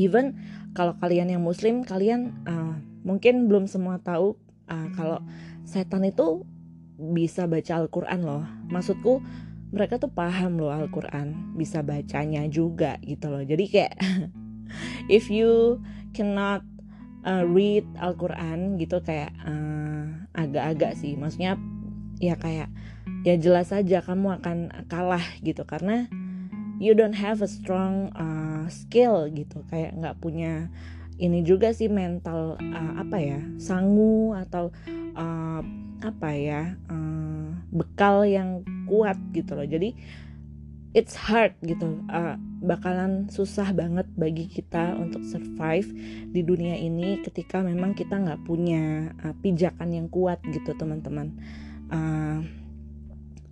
even 0.00 0.36
kalau 0.72 0.96
kalian 1.00 1.32
yang 1.32 1.42
muslim 1.44 1.84
kalian 1.84 2.32
uh, 2.48 2.76
mungkin 3.04 3.48
belum 3.48 3.68
semua 3.68 4.00
tahu 4.00 4.36
uh, 4.68 4.88
kalau 4.96 5.20
setan 5.66 6.04
itu 6.08 6.44
bisa 6.96 7.44
baca 7.44 7.84
Al-Quran 7.84 8.20
loh. 8.24 8.44
Maksudku 8.72 9.20
mereka 9.74 10.00
tuh 10.00 10.08
paham 10.08 10.56
loh 10.56 10.72
Al-Quran 10.72 11.56
bisa 11.58 11.84
bacanya 11.84 12.48
juga 12.48 12.96
gitu 13.04 13.28
loh. 13.28 13.44
Jadi 13.44 13.64
kayak 13.68 13.94
if 15.12 15.28
you 15.28 15.82
cannot 16.16 16.64
uh, 17.26 17.44
read 17.44 17.84
Al-Quran 17.98 18.78
gitu 18.78 19.02
kayak 19.02 19.34
uh, 19.42 20.30
agak-agak 20.32 20.94
sih. 20.94 21.18
Maksudnya 21.18 21.58
ya 22.22 22.38
kayak 22.38 22.70
ya 23.26 23.34
jelas 23.36 23.74
saja 23.74 24.00
kamu 24.00 24.40
akan 24.40 24.86
kalah 24.86 25.24
gitu. 25.42 25.66
Karena 25.66 26.06
you 26.78 26.94
don't 26.94 27.18
have 27.18 27.42
a 27.42 27.50
strong 27.50 28.14
uh, 28.14 28.70
skill 28.70 29.26
gitu. 29.34 29.66
Kayak 29.68 29.98
nggak 29.98 30.16
punya 30.22 30.70
ini 31.18 31.42
juga 31.42 31.74
sih 31.74 31.90
mental 31.90 32.56
uh, 32.60 32.92
apa 33.02 33.18
ya 33.18 33.40
sangu 33.58 34.36
atau 34.36 34.70
uh, 35.16 35.60
apa 36.04 36.28
ya 36.36 36.76
uh, 36.92 37.48
bekal 37.74 38.22
yang 38.28 38.62
kuat 38.86 39.18
gitu 39.34 39.56
loh. 39.58 39.66
Jadi 39.66 39.96
it's 40.96 41.12
hard 41.12 41.52
gitu. 41.60 42.00
Uh, 42.08 42.40
bakalan 42.64 43.28
susah 43.28 43.76
banget 43.76 44.08
bagi 44.16 44.48
kita 44.48 44.96
untuk 44.96 45.20
survive 45.28 45.84
di 46.32 46.40
dunia 46.40 46.72
ini 46.80 47.20
ketika 47.20 47.60
memang 47.60 47.92
kita 47.92 48.16
nggak 48.16 48.48
punya 48.48 49.12
uh, 49.20 49.36
pijakan 49.44 49.92
yang 49.92 50.08
kuat 50.08 50.40
gitu 50.48 50.72
teman-teman. 50.72 51.36
Uh, 51.92 52.40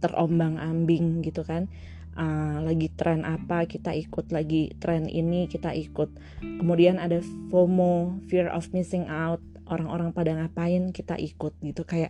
terombang 0.01 0.57
ambing 0.57 1.21
gitu 1.21 1.45
kan. 1.45 1.69
Uh, 2.17 2.63
lagi 2.63 2.89
tren 2.95 3.27
apa 3.27 3.67
kita 3.67 3.91
ikut 3.93 4.33
lagi 4.33 4.73
tren 4.81 5.05
ini 5.05 5.45
kita 5.45 5.77
ikut. 5.77 6.17
Kemudian 6.41 6.97
ada 6.97 7.21
FOMO 7.53 8.25
fear 8.33 8.49
of 8.49 8.73
missing 8.73 9.05
out 9.05 9.45
orang-orang 9.69 10.17
pada 10.17 10.33
ngapain 10.33 10.97
kita 10.97 11.21
ikut 11.21 11.53
gitu. 11.61 11.85
Kayak 11.85 12.09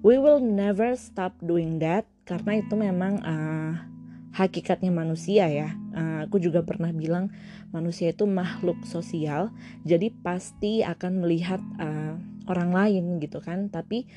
we 0.00 0.16
will 0.16 0.40
never 0.40 0.96
stop 0.96 1.36
doing 1.44 1.84
that 1.84 2.08
karena 2.24 2.62
itu 2.64 2.74
memang 2.78 3.20
uh, 3.26 3.91
hakikatnya 4.32 4.92
manusia 4.92 5.48
ya. 5.48 5.76
Uh, 5.92 6.24
aku 6.24 6.40
juga 6.40 6.64
pernah 6.64 6.90
bilang 6.90 7.28
manusia 7.70 8.12
itu 8.12 8.24
makhluk 8.24 8.80
sosial, 8.88 9.52
jadi 9.84 10.12
pasti 10.24 10.80
akan 10.80 11.24
melihat 11.24 11.60
uh, 11.80 12.16
orang 12.48 12.72
lain 12.72 13.04
gitu 13.20 13.40
kan. 13.44 13.68
Tapi 13.68 14.08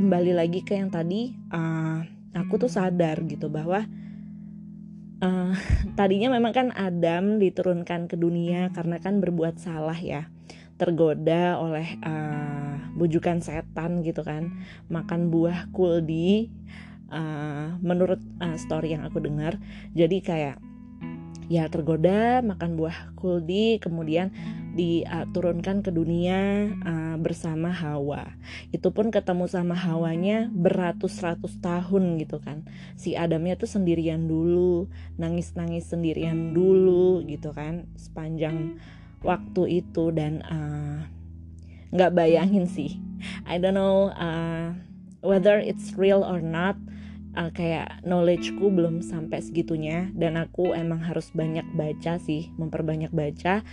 kembali 0.00 0.32
lagi 0.36 0.64
ke 0.64 0.76
yang 0.76 0.88
tadi, 0.88 1.36
uh, 1.52 2.04
aku 2.32 2.66
tuh 2.66 2.72
sadar 2.72 3.20
gitu 3.28 3.52
bahwa 3.52 3.84
uh, 5.22 5.54
tadinya 5.98 6.32
memang 6.32 6.52
kan 6.52 6.68
Adam 6.74 7.38
diturunkan 7.38 8.08
ke 8.10 8.16
dunia 8.16 8.72
karena 8.72 8.98
kan 8.98 9.20
berbuat 9.20 9.60
salah 9.60 9.96
ya 9.96 10.28
tergoda 10.80 11.62
oleh 11.62 12.00
uh, 12.02 12.90
bujukan 12.98 13.38
setan 13.38 14.02
gitu 14.02 14.26
kan 14.26 14.50
makan 14.90 15.30
buah 15.30 15.70
kuldi 15.70 16.50
uh, 17.12 17.76
menurut 17.84 18.18
uh, 18.40 18.56
story 18.56 18.96
yang 18.96 19.04
aku 19.04 19.20
dengar 19.20 19.60
jadi 19.92 20.18
kayak 20.24 20.56
ya 21.52 21.68
tergoda 21.68 22.40
makan 22.40 22.80
buah 22.80 23.12
kuldi 23.12 23.76
kemudian 23.76 24.32
diturunkan 24.72 25.84
ke 25.84 25.92
dunia 25.92 26.72
uh, 26.80 27.16
bersama 27.20 27.68
Hawa. 27.68 28.24
Itu 28.72 28.88
pun 28.88 29.12
ketemu 29.12 29.44
sama 29.44 29.76
Hawanya 29.76 30.48
beratus-ratus 30.48 31.60
tahun 31.60 32.16
gitu 32.24 32.40
kan. 32.40 32.64
Si 32.96 33.12
Adamnya 33.12 33.60
tuh 33.60 33.68
sendirian 33.68 34.24
dulu 34.24 34.88
nangis-nangis 35.20 35.92
sendirian 35.92 36.56
dulu 36.56 37.20
gitu 37.28 37.52
kan 37.52 37.84
sepanjang 38.00 38.80
waktu 39.20 39.84
itu. 39.84 40.08
Dan 40.08 40.40
nggak 41.92 42.16
bayangin 42.16 42.64
sih. 42.64 42.96
I 43.44 43.60
don't 43.60 43.76
know 43.76 44.08
uh, 44.16 44.72
whether 45.20 45.60
it's 45.60 45.94
real 46.00 46.24
or 46.24 46.40
not 46.40 46.80
uh, 47.36 47.50
kayak 47.52 48.04
knowledgeku 48.04 48.68
belum 48.72 49.00
sampai 49.00 49.40
segitunya 49.40 50.08
dan 50.12 50.36
aku 50.40 50.72
emang 50.72 51.00
harus 51.04 51.32
banyak 51.32 51.64
baca 51.76 52.20
sih 52.20 52.52
memperbanyak 52.56 53.12
baca. 53.12 53.64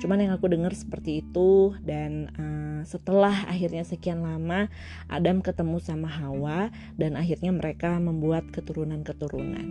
Cuman 0.00 0.18
yang 0.22 0.32
aku 0.34 0.48
dengar 0.50 0.72
seperti 0.74 1.22
itu 1.22 1.76
dan 1.82 2.30
uh, 2.34 2.80
setelah 2.86 3.46
akhirnya 3.46 3.84
sekian 3.84 4.24
lama 4.24 4.68
Adam 5.10 5.40
ketemu 5.40 5.78
sama 5.80 6.08
Hawa 6.08 6.72
dan 6.98 7.14
akhirnya 7.14 7.52
mereka 7.54 7.96
membuat 7.98 8.50
keturunan-keturunan. 8.50 9.66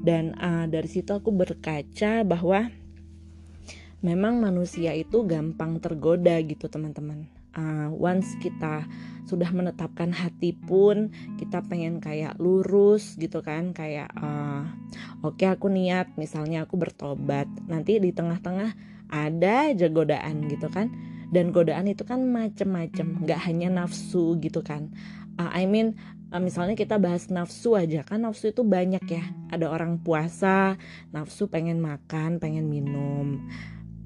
Dan 0.00 0.36
uh, 0.40 0.64
dari 0.68 0.88
situ 0.88 1.12
aku 1.12 1.32
berkaca 1.32 2.24
bahwa 2.24 2.72
memang 4.00 4.40
manusia 4.40 4.96
itu 4.96 5.24
gampang 5.28 5.76
tergoda 5.76 6.40
gitu 6.40 6.72
teman-teman 6.72 7.39
uh, 7.56 7.88
once 7.94 8.36
kita 8.38 8.86
sudah 9.28 9.50
menetapkan 9.54 10.10
hati 10.10 10.50
pun 10.54 11.14
kita 11.38 11.62
pengen 11.70 12.02
kayak 12.02 12.34
lurus 12.42 13.14
gitu 13.14 13.46
kan 13.46 13.70
kayak 13.70 14.10
uh, 14.18 14.66
oke 15.22 15.38
okay, 15.38 15.54
aku 15.54 15.70
niat 15.70 16.10
misalnya 16.18 16.66
aku 16.66 16.74
bertobat 16.74 17.46
nanti 17.70 18.02
di 18.02 18.10
tengah-tengah 18.10 18.74
ada 19.10 19.74
aja 19.74 19.90
godaan 19.90 20.46
gitu 20.46 20.70
kan. 20.70 20.88
Dan 21.30 21.54
godaan 21.54 21.86
itu 21.86 22.02
kan 22.02 22.26
macem-macem 22.26 23.22
nggak 23.22 23.40
hanya 23.46 23.70
nafsu 23.70 24.34
gitu 24.42 24.66
kan. 24.66 24.90
Uh, 25.38 25.50
I 25.54 25.66
mean 25.66 25.94
uh, 26.34 26.42
misalnya 26.42 26.74
kita 26.74 26.98
bahas 26.98 27.30
nafsu 27.30 27.78
aja 27.78 28.02
kan 28.02 28.26
nafsu 28.26 28.50
itu 28.50 28.66
banyak 28.66 29.04
ya. 29.06 29.22
Ada 29.50 29.70
orang 29.70 30.02
puasa 30.02 30.74
nafsu 31.14 31.46
pengen 31.46 31.78
makan 31.78 32.42
pengen 32.42 32.66
minum 32.66 33.46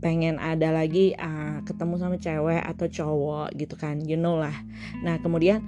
pengen 0.05 0.37
ada 0.37 0.69
lagi 0.69 1.17
uh, 1.17 1.64
ketemu 1.64 1.97
sama 1.97 2.17
cewek 2.21 2.61
atau 2.61 2.87
cowok 2.93 3.57
gitu 3.57 3.73
kan 3.81 4.05
you 4.05 4.21
know 4.21 4.37
lah. 4.37 4.53
Nah 5.01 5.17
kemudian 5.25 5.64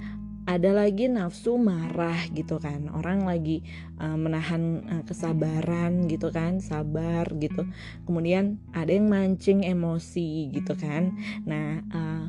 ada 0.47 0.71
lagi 0.71 1.11
nafsu 1.11 1.59
marah 1.59 2.29
gitu 2.31 2.61
kan. 2.61 2.87
Orang 2.93 3.27
lagi 3.27 3.65
uh, 3.99 4.15
menahan 4.15 4.85
uh, 4.87 5.03
kesabaran 5.03 6.07
gitu 6.07 6.29
kan 6.29 6.61
sabar 6.61 7.27
gitu. 7.35 7.67
Kemudian 8.07 8.61
ada 8.71 8.93
yang 8.93 9.11
mancing 9.11 9.65
emosi 9.65 10.53
gitu 10.53 10.77
kan. 10.79 11.17
Nah 11.43 11.83
uh, 11.91 12.25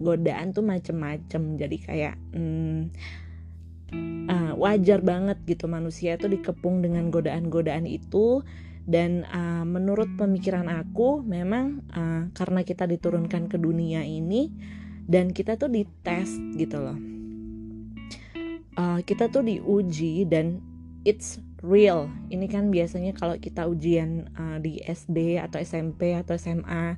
godaan 0.00 0.56
tuh 0.56 0.64
macem-macem. 0.64 1.60
Jadi 1.60 1.76
kayak 1.84 2.16
hmm, 2.32 2.80
uh, 4.32 4.52
wajar 4.56 5.04
banget 5.04 5.36
gitu. 5.44 5.68
Manusia 5.68 6.16
tuh 6.16 6.32
dikepung 6.32 6.80
dengan 6.80 7.12
godaan-godaan 7.12 7.84
itu 7.84 8.40
dan 8.86 9.26
uh, 9.26 9.66
menurut 9.66 10.14
pemikiran 10.14 10.70
aku 10.70 11.20
memang 11.26 11.82
uh, 11.90 12.30
karena 12.30 12.62
kita 12.62 12.86
diturunkan 12.86 13.50
ke 13.50 13.58
dunia 13.58 14.06
ini 14.06 14.54
dan 15.10 15.34
kita 15.34 15.58
tuh 15.58 15.66
dites 15.66 16.38
gitu 16.54 16.78
loh. 16.78 16.98
Uh, 18.78 19.02
kita 19.02 19.26
tuh 19.26 19.42
diuji 19.42 20.22
dan 20.30 20.62
it's 21.02 21.42
real. 21.66 22.06
Ini 22.30 22.46
kan 22.46 22.70
biasanya 22.70 23.10
kalau 23.18 23.34
kita 23.42 23.66
ujian 23.66 24.30
uh, 24.38 24.62
di 24.62 24.78
SD 24.86 25.42
atau 25.42 25.58
SMP 25.58 26.14
atau 26.14 26.38
SMA 26.38 26.94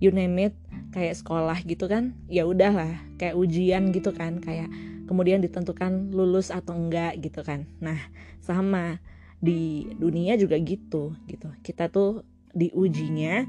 you 0.00 0.12
name 0.12 0.36
it 0.40 0.54
kayak 0.92 1.16
sekolah 1.16 1.56
gitu 1.64 1.88
kan 1.88 2.12
ya 2.28 2.44
udahlah 2.44 3.00
kayak 3.16 3.32
ujian 3.32 3.96
gitu 3.96 4.12
kan 4.12 4.44
kayak 4.44 4.68
kemudian 5.08 5.40
ditentukan 5.40 6.12
lulus 6.12 6.48
atau 6.48 6.76
enggak 6.76 7.20
gitu 7.20 7.44
kan. 7.44 7.68
Nah 7.80 7.96
sama 8.40 9.00
di 9.46 9.86
dunia 9.94 10.34
juga 10.34 10.58
gitu 10.58 11.14
gitu. 11.30 11.48
Kita 11.62 11.86
tuh 11.86 12.26
diujinya 12.50 13.46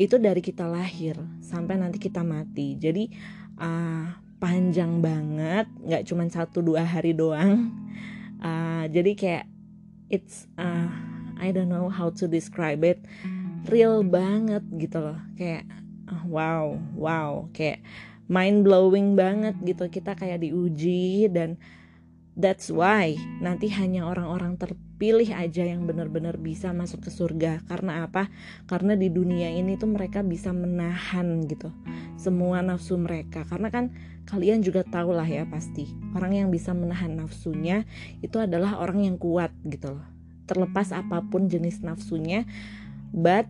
itu 0.00 0.16
dari 0.16 0.40
kita 0.40 0.64
lahir 0.66 1.20
sampai 1.44 1.76
nanti 1.76 2.00
kita 2.00 2.24
mati. 2.24 2.74
Jadi 2.80 3.12
uh, 3.60 4.10
panjang 4.40 5.04
banget 5.04 5.68
nggak 5.84 6.04
cuma 6.08 6.24
satu 6.32 6.64
dua 6.64 6.82
hari 6.82 7.12
doang. 7.12 7.68
Uh, 8.40 8.84
jadi 8.88 9.12
kayak 9.16 9.46
it's 10.08 10.48
uh, 10.56 10.88
I 11.38 11.52
don't 11.52 11.70
know 11.70 11.92
how 11.92 12.08
to 12.16 12.24
describe 12.24 12.82
it. 12.82 13.04
Real 13.68 14.04
banget 14.04 14.64
gitu 14.76 15.00
loh. 15.00 15.18
Kayak 15.36 15.68
uh, 16.08 16.24
wow 16.26 16.76
wow. 16.98 17.46
Kayak 17.54 17.84
mind 18.26 18.66
blowing 18.66 19.14
banget 19.14 19.54
gitu. 19.62 19.86
Kita 19.88 20.18
kayak 20.18 20.42
diuji 20.42 21.30
dan 21.30 21.56
That's 22.34 22.66
why 22.66 23.14
nanti 23.38 23.70
hanya 23.70 24.10
orang-orang 24.10 24.58
terpilih 24.58 25.30
aja 25.30 25.62
yang 25.62 25.86
benar-benar 25.86 26.34
bisa 26.34 26.74
masuk 26.74 27.06
ke 27.06 27.10
surga. 27.14 27.62
Karena 27.70 28.10
apa? 28.10 28.26
Karena 28.66 28.98
di 28.98 29.06
dunia 29.06 29.54
ini 29.54 29.78
tuh 29.78 29.94
mereka 29.94 30.26
bisa 30.26 30.50
menahan 30.50 31.46
gitu 31.46 31.70
semua 32.18 32.58
nafsu 32.58 32.98
mereka. 32.98 33.46
Karena 33.46 33.70
kan 33.70 33.94
kalian 34.26 34.66
juga 34.66 34.82
tahu 34.82 35.14
lah 35.14 35.28
ya 35.28 35.44
pasti 35.46 35.86
orang 36.16 36.42
yang 36.42 36.48
bisa 36.48 36.72
menahan 36.72 37.12
nafsunya 37.12 37.84
itu 38.24 38.40
adalah 38.40 38.80
orang 38.82 39.06
yang 39.06 39.16
kuat 39.20 39.54
gitu 39.68 39.94
loh. 40.00 40.06
Terlepas 40.50 40.90
apa 40.90 41.24
pun 41.24 41.48
jenis 41.48 41.80
nafsunya, 41.86 42.44
but 43.14 43.48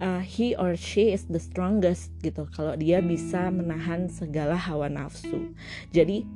uh, 0.00 0.22
he 0.24 0.56
or 0.56 0.74
she 0.74 1.12
is 1.12 1.26
the 1.28 1.38
strongest 1.38 2.10
gitu. 2.24 2.46
Kalau 2.54 2.74
dia 2.74 3.04
bisa 3.04 3.52
menahan 3.52 4.08
segala 4.10 4.56
hawa 4.56 4.90
nafsu. 4.90 5.54
Jadi 5.94 6.26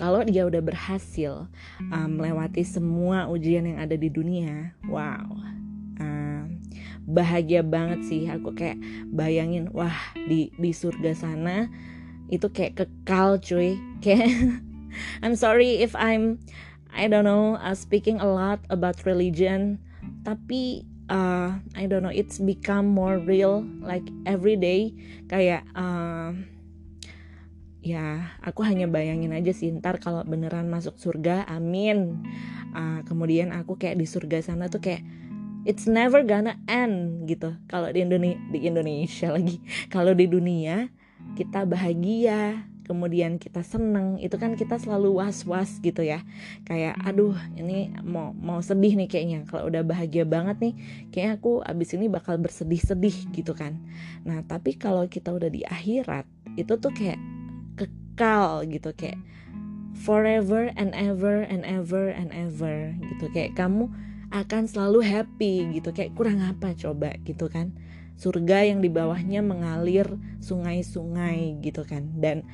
kalau 0.00 0.24
dia 0.24 0.48
udah 0.48 0.64
berhasil 0.64 1.44
uh, 1.92 2.08
melewati 2.08 2.64
semua 2.64 3.28
ujian 3.28 3.68
yang 3.68 3.78
ada 3.84 4.00
di 4.00 4.08
dunia 4.08 4.72
wow. 4.88 5.28
Uh, 6.00 6.48
bahagia 7.04 7.60
banget 7.60 8.00
sih 8.08 8.24
aku 8.24 8.56
kayak 8.56 8.80
bayangin 9.12 9.68
wah 9.76 9.92
di 10.16 10.48
di 10.56 10.72
surga 10.72 11.12
sana 11.12 11.68
itu 12.32 12.48
kayak 12.48 12.80
kekal 12.80 13.36
cuy. 13.42 13.76
Kayak 14.00 14.64
I'm 15.20 15.36
sorry 15.36 15.84
if 15.84 15.92
I'm 15.92 16.40
I 16.88 17.04
don't 17.04 17.28
know 17.28 17.60
uh, 17.60 17.76
speaking 17.76 18.16
a 18.16 18.24
lot 18.24 18.64
about 18.72 19.04
religion 19.04 19.76
tapi 20.24 20.88
uh, 21.12 21.60
I 21.76 21.84
don't 21.84 22.00
know 22.00 22.14
it's 22.14 22.40
become 22.40 22.88
more 22.88 23.20
real 23.20 23.66
like 23.84 24.08
every 24.24 24.56
day. 24.56 24.96
Kayak 25.28 25.68
uh, 25.76 26.32
ya 27.80 28.36
aku 28.44 28.60
hanya 28.60 28.84
bayangin 28.84 29.32
aja 29.32 29.56
sih 29.56 29.72
ntar 29.80 29.96
kalau 30.00 30.20
beneran 30.24 30.68
masuk 30.68 30.96
surga 31.00 31.48
amin. 31.48 32.20
Uh, 32.70 33.02
kemudian 33.08 33.50
aku 33.50 33.80
kayak 33.80 33.98
di 33.98 34.06
surga 34.06 34.44
sana 34.44 34.70
tuh 34.70 34.78
kayak 34.78 35.02
it's 35.64 35.88
never 35.88 36.20
gonna 36.24 36.56
end 36.68 37.26
gitu. 37.28 37.56
Kalau 37.66 37.88
di 37.88 38.04
Indonesia 38.04 38.40
di 38.52 38.58
Indonesia 38.64 39.28
lagi. 39.36 39.58
Kalau 39.88 40.12
di 40.12 40.28
dunia 40.28 40.88
kita 41.36 41.68
bahagia 41.68 42.64
kemudian 42.90 43.38
kita 43.38 43.62
seneng 43.62 44.18
itu 44.18 44.34
kan 44.34 44.58
kita 44.58 44.74
selalu 44.74 45.22
was-was 45.22 45.78
gitu 45.78 46.02
ya. 46.02 46.26
Kayak 46.66 46.98
aduh 47.06 47.38
ini 47.54 47.94
mau 48.02 48.34
mau 48.34 48.58
sedih 48.60 48.98
nih 48.98 49.08
kayaknya. 49.08 49.38
Kalau 49.46 49.70
udah 49.70 49.86
bahagia 49.86 50.26
banget 50.26 50.56
nih 50.58 50.74
kayaknya 51.14 51.32
aku 51.38 51.62
abis 51.62 51.94
ini 51.94 52.10
bakal 52.10 52.36
bersedih-sedih 52.36 53.30
gitu 53.30 53.54
kan. 53.54 53.78
Nah 54.26 54.42
tapi 54.44 54.74
kalau 54.74 55.06
kita 55.06 55.30
udah 55.30 55.48
di 55.48 55.62
akhirat 55.62 56.26
itu 56.58 56.74
tuh 56.82 56.90
kayak 56.90 57.20
kekal 58.14 58.66
gitu 58.66 58.90
kayak 58.92 59.16
forever 60.00 60.72
and 60.80 60.96
ever 60.96 61.44
and 61.44 61.62
ever 61.68 62.08
and 62.08 62.32
ever 62.32 62.96
gitu. 63.04 63.28
Kayak 63.30 63.56
kamu 63.60 63.92
akan 64.32 64.62
selalu 64.64 65.04
happy 65.04 65.76
gitu. 65.76 65.92
Kayak 65.92 66.16
kurang 66.16 66.40
apa 66.40 66.72
coba 66.72 67.14
gitu 67.22 67.52
kan. 67.52 67.76
Surga 68.16 68.68
yang 68.68 68.84
di 68.84 68.88
bawahnya 68.92 69.44
mengalir 69.44 70.08
sungai-sungai 70.40 71.60
gitu 71.60 71.84
kan. 71.84 72.16
Dan 72.16 72.48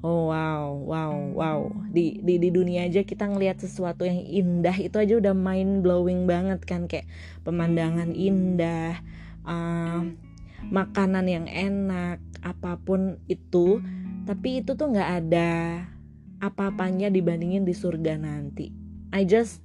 oh 0.00 0.32
wow 0.32 0.72
wow 0.72 1.12
wow. 1.36 1.60
Di 1.92 2.20
di 2.24 2.40
di 2.40 2.48
dunia 2.48 2.88
aja 2.88 3.04
kita 3.04 3.28
ngelihat 3.28 3.60
sesuatu 3.60 4.08
yang 4.08 4.24
indah 4.24 4.76
itu 4.80 4.96
aja 4.96 5.14
udah 5.20 5.36
mind 5.36 5.84
blowing 5.84 6.24
banget 6.24 6.64
kan. 6.64 6.88
Kayak 6.88 7.08
pemandangan 7.44 8.16
indah 8.16 9.00
uh, 9.44 10.04
makanan 10.68 11.24
yang 11.28 11.46
enak 11.48 12.20
apa 12.40 12.80
pun 12.80 13.20
itu 13.28 13.84
tapi 14.30 14.62
itu 14.62 14.78
tuh 14.78 14.94
nggak 14.94 15.10
ada 15.26 15.82
apa-apanya 16.38 17.10
dibandingin 17.10 17.66
di 17.66 17.74
surga 17.74 18.14
nanti. 18.14 18.70
I 19.10 19.26
just 19.26 19.58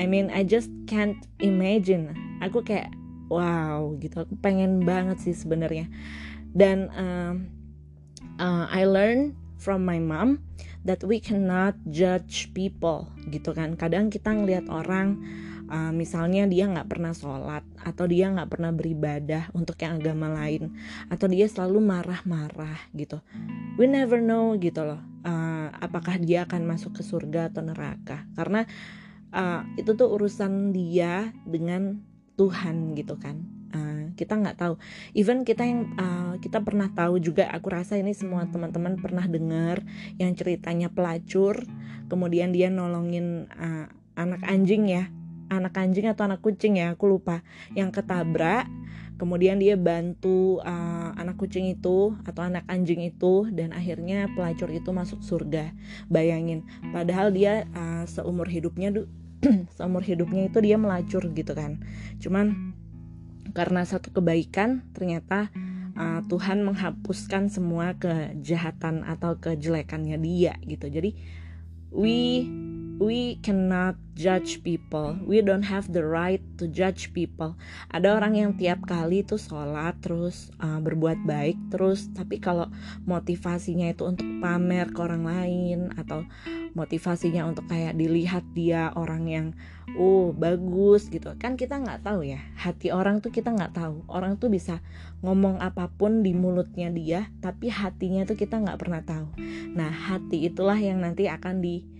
I 0.00 0.08
mean 0.08 0.32
I 0.32 0.40
just 0.40 0.72
can't 0.88 1.20
imagine. 1.44 2.16
Aku 2.40 2.64
kayak 2.64 2.88
wow 3.28 3.92
gitu. 4.00 4.24
Aku 4.24 4.40
pengen 4.40 4.88
banget 4.88 5.20
sih 5.20 5.36
sebenarnya. 5.36 5.84
Dan 6.56 6.88
um, 6.96 7.52
uh, 8.40 8.64
I 8.72 8.88
learn 8.88 9.36
from 9.60 9.84
my 9.84 10.00
mom 10.00 10.40
that 10.88 11.04
we 11.04 11.20
cannot 11.20 11.76
judge 11.92 12.48
people 12.56 13.12
gitu 13.28 13.52
kan. 13.52 13.76
Kadang 13.76 14.08
kita 14.08 14.32
ngelihat 14.32 14.64
orang 14.72 15.20
uh, 15.68 15.92
misalnya 15.94 16.48
dia 16.48 16.66
nggak 16.66 16.88
pernah 16.88 17.12
sholat 17.14 17.64
atau 17.80 18.04
dia 18.08 18.28
nggak 18.32 18.50
pernah 18.50 18.72
beribadah 18.74 19.52
untuk 19.54 19.78
yang 19.80 20.00
agama 20.02 20.32
lain 20.32 20.74
atau 21.12 21.28
dia 21.28 21.46
selalu 21.46 21.78
marah-marah 21.84 22.90
gitu. 22.96 23.20
We 23.78 23.86
never 23.86 24.18
know 24.18 24.56
gitu 24.58 24.82
loh 24.84 25.00
uh, 25.28 25.68
apakah 25.78 26.18
dia 26.20 26.44
akan 26.48 26.64
masuk 26.64 26.98
ke 26.98 27.02
surga 27.04 27.52
atau 27.52 27.62
neraka. 27.64 28.24
Karena 28.34 28.64
uh, 29.32 29.62
itu 29.76 29.94
tuh 29.94 30.08
urusan 30.08 30.72
dia 30.72 31.32
dengan 31.44 32.00
Tuhan 32.38 32.94
gitu 32.94 33.18
kan. 33.18 33.42
Uh, 33.68 34.14
kita 34.16 34.38
nggak 34.38 34.56
tahu. 34.56 34.74
Even 35.12 35.44
kita 35.44 35.66
yang 35.66 35.92
uh, 36.00 36.40
kita 36.40 36.62
pernah 36.64 36.88
tahu 36.88 37.20
juga 37.20 37.50
aku 37.52 37.68
rasa 37.68 38.00
ini 38.00 38.16
semua 38.16 38.48
teman-teman 38.48 38.96
pernah 38.96 39.26
dengar 39.26 39.84
yang 40.16 40.32
ceritanya 40.32 40.88
pelacur 40.88 41.60
kemudian 42.08 42.56
dia 42.56 42.72
nolongin 42.72 43.50
uh, 43.52 43.86
anak 44.16 44.40
anjing 44.48 44.88
ya 44.88 45.12
anak 45.48 45.76
anjing 45.76 46.08
atau 46.08 46.24
anak 46.28 46.40
kucing 46.40 46.80
ya 46.80 46.94
aku 46.94 47.10
lupa. 47.10 47.42
Yang 47.72 48.00
ketabrak 48.00 48.68
kemudian 49.18 49.58
dia 49.58 49.74
bantu 49.74 50.62
uh, 50.62 51.10
anak 51.18 51.36
kucing 51.36 51.66
itu 51.66 52.14
atau 52.22 52.46
anak 52.46 52.62
anjing 52.70 53.02
itu 53.02 53.50
dan 53.50 53.74
akhirnya 53.74 54.30
pelacur 54.32 54.70
itu 54.70 54.94
masuk 54.94 55.20
surga. 55.20 55.74
Bayangin 56.06 56.64
padahal 56.94 57.34
dia 57.34 57.66
uh, 57.74 58.06
seumur 58.06 58.46
hidupnya 58.46 58.94
seumur 59.76 60.06
hidupnya 60.06 60.46
itu 60.46 60.58
dia 60.62 60.78
melacur 60.78 61.26
gitu 61.34 61.52
kan. 61.52 61.82
Cuman 62.22 62.74
karena 63.52 63.82
satu 63.82 64.14
kebaikan 64.14 64.86
ternyata 64.94 65.50
uh, 65.98 66.20
Tuhan 66.30 66.62
menghapuskan 66.62 67.50
semua 67.50 67.98
kejahatan 67.98 69.02
atau 69.02 69.34
kejelekannya 69.42 70.16
dia 70.22 70.54
gitu. 70.62 70.86
Jadi 70.86 71.18
we 71.90 72.46
we 72.98 73.38
cannot 73.46 73.94
judge 74.18 74.66
people. 74.66 75.14
We 75.22 75.38
don't 75.38 75.62
have 75.62 75.86
the 75.94 76.02
right 76.02 76.42
to 76.58 76.66
judge 76.66 77.14
people. 77.14 77.54
Ada 77.94 78.18
orang 78.18 78.34
yang 78.34 78.50
tiap 78.58 78.82
kali 78.90 79.22
itu 79.22 79.38
sholat 79.38 79.94
terus 80.02 80.50
uh, 80.58 80.82
berbuat 80.82 81.22
baik 81.22 81.70
terus, 81.70 82.10
tapi 82.10 82.42
kalau 82.42 82.66
motivasinya 83.06 83.94
itu 83.94 84.02
untuk 84.02 84.26
pamer 84.42 84.90
ke 84.90 84.98
orang 84.98 85.22
lain 85.22 85.94
atau 85.94 86.26
motivasinya 86.74 87.46
untuk 87.46 87.70
kayak 87.70 87.94
dilihat 87.94 88.42
dia 88.52 88.90
orang 88.98 89.24
yang 89.30 89.46
oh 89.96 90.36
bagus 90.36 91.08
gitu 91.08 91.32
kan 91.40 91.56
kita 91.56 91.80
nggak 91.80 92.04
tahu 92.04 92.28
ya 92.28 92.38
hati 92.60 92.92
orang 92.92 93.24
tuh 93.24 93.32
kita 93.32 93.50
nggak 93.50 93.72
tahu 93.72 94.04
orang 94.06 94.36
tuh 94.36 94.52
bisa 94.52 94.84
ngomong 95.24 95.58
apa 95.64 95.88
pun 95.88 96.20
di 96.20 96.36
mulutnya 96.36 96.92
dia 96.92 97.32
tapi 97.40 97.72
hatinya 97.72 98.28
tuh 98.28 98.36
kita 98.36 98.60
nggak 98.60 98.78
pernah 98.78 99.00
tahu 99.00 99.32
nah 99.72 99.88
hati 99.88 100.44
itulah 100.44 100.76
yang 100.76 101.00
nanti 101.00 101.26
akan 101.26 101.64
di 101.64 101.97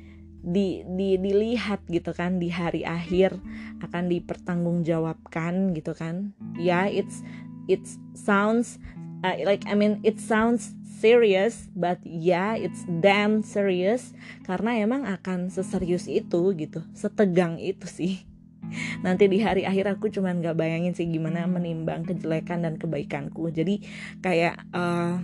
di, 0.48 0.80
di 0.96 1.20
dilihat 1.20 1.84
gitu 1.92 2.16
kan 2.16 2.40
di 2.40 2.48
hari 2.48 2.80
akhir 2.88 3.36
akan 3.84 4.08
dipertanggungjawabkan 4.08 5.76
gitu 5.76 5.92
kan. 5.92 6.32
Ya 6.56 6.84
yeah, 6.88 7.04
it's 7.04 7.20
it 7.68 7.84
sounds 8.16 8.80
uh, 9.20 9.36
like 9.44 9.68
I 9.68 9.76
mean 9.76 10.00
it 10.00 10.16
sounds 10.16 10.72
serious 10.98 11.68
but 11.76 12.00
yeah 12.02 12.56
it's 12.56 12.88
damn 12.88 13.44
serious. 13.44 14.16
Karena 14.48 14.80
emang 14.80 15.04
akan 15.04 15.52
seserius 15.52 16.08
itu 16.08 16.56
gitu 16.56 16.80
setegang 16.96 17.60
itu 17.60 17.84
sih. 17.84 18.24
Nanti 19.04 19.28
di 19.28 19.44
hari 19.44 19.68
akhir 19.68 20.00
aku 20.00 20.08
cuman 20.08 20.40
gak 20.40 20.56
bayangin 20.56 20.96
sih 20.96 21.08
gimana 21.08 21.44
menimbang 21.44 22.08
kejelekan 22.08 22.64
dan 22.64 22.80
kebaikanku. 22.80 23.52
Jadi 23.52 23.84
kayak 24.24 24.64
uh, 24.72 25.20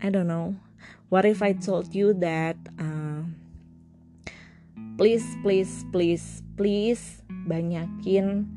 I 0.00 0.08
don't 0.08 0.30
know. 0.30 0.56
What 1.08 1.24
if 1.24 1.40
I 1.40 1.56
told 1.56 1.96
you 1.96 2.12
that 2.20 2.60
uh, 2.76 3.24
please 4.98 5.24
please 5.46 5.86
please 5.94 6.42
please 6.58 7.22
banyakin 7.46 8.50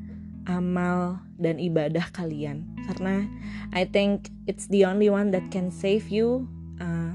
amal 0.50 1.22
dan 1.38 1.62
ibadah 1.62 2.10
kalian. 2.10 2.66
Karena 2.90 3.30
I 3.70 3.86
think 3.86 4.28
it's 4.50 4.66
the 4.66 4.82
only 4.82 5.06
one 5.06 5.30
that 5.30 5.46
can 5.54 5.70
save 5.70 6.10
you 6.10 6.50
uh, 6.82 7.14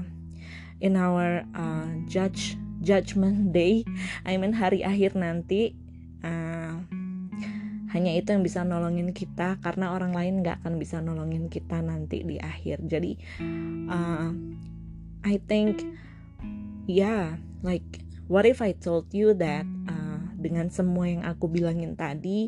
in 0.80 0.96
our 0.96 1.44
uh, 1.52 1.92
judge 2.08 2.56
judgment 2.80 3.52
day. 3.56 3.84
I 4.24 4.40
mean 4.40 4.56
hari 4.56 4.80
akhir 4.80 5.12
nanti 5.12 5.76
uh, 6.24 6.80
hanya 7.92 8.12
itu 8.16 8.32
yang 8.32 8.44
bisa 8.44 8.64
nolongin 8.64 9.12
kita 9.12 9.60
karena 9.60 9.92
orang 9.92 10.16
lain 10.16 10.40
nggak 10.40 10.64
akan 10.64 10.80
bisa 10.80 11.04
nolongin 11.04 11.52
kita 11.52 11.84
nanti 11.84 12.24
di 12.24 12.40
akhir. 12.40 12.80
Jadi 12.88 13.12
uh, 13.92 14.32
I 15.20 15.36
think 15.44 15.84
yeah 16.88 17.36
like 17.60 18.07
what 18.28 18.44
if 18.44 18.60
I 18.60 18.76
told 18.76 19.10
you 19.16 19.32
that 19.40 19.64
uh, 19.88 20.20
dengan 20.38 20.70
semua 20.70 21.08
yang 21.08 21.24
aku 21.24 21.48
bilangin 21.50 21.96
tadi 21.96 22.46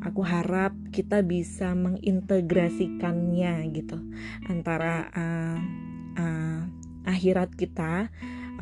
aku 0.00 0.22
harap 0.22 0.72
kita 0.94 1.20
bisa 1.26 1.74
mengintegrasikannya 1.74 3.66
gitu. 3.74 3.98
Antara 4.46 5.10
uh, 5.12 5.58
uh, 6.16 6.60
akhirat 7.04 7.52
kita 7.58 8.08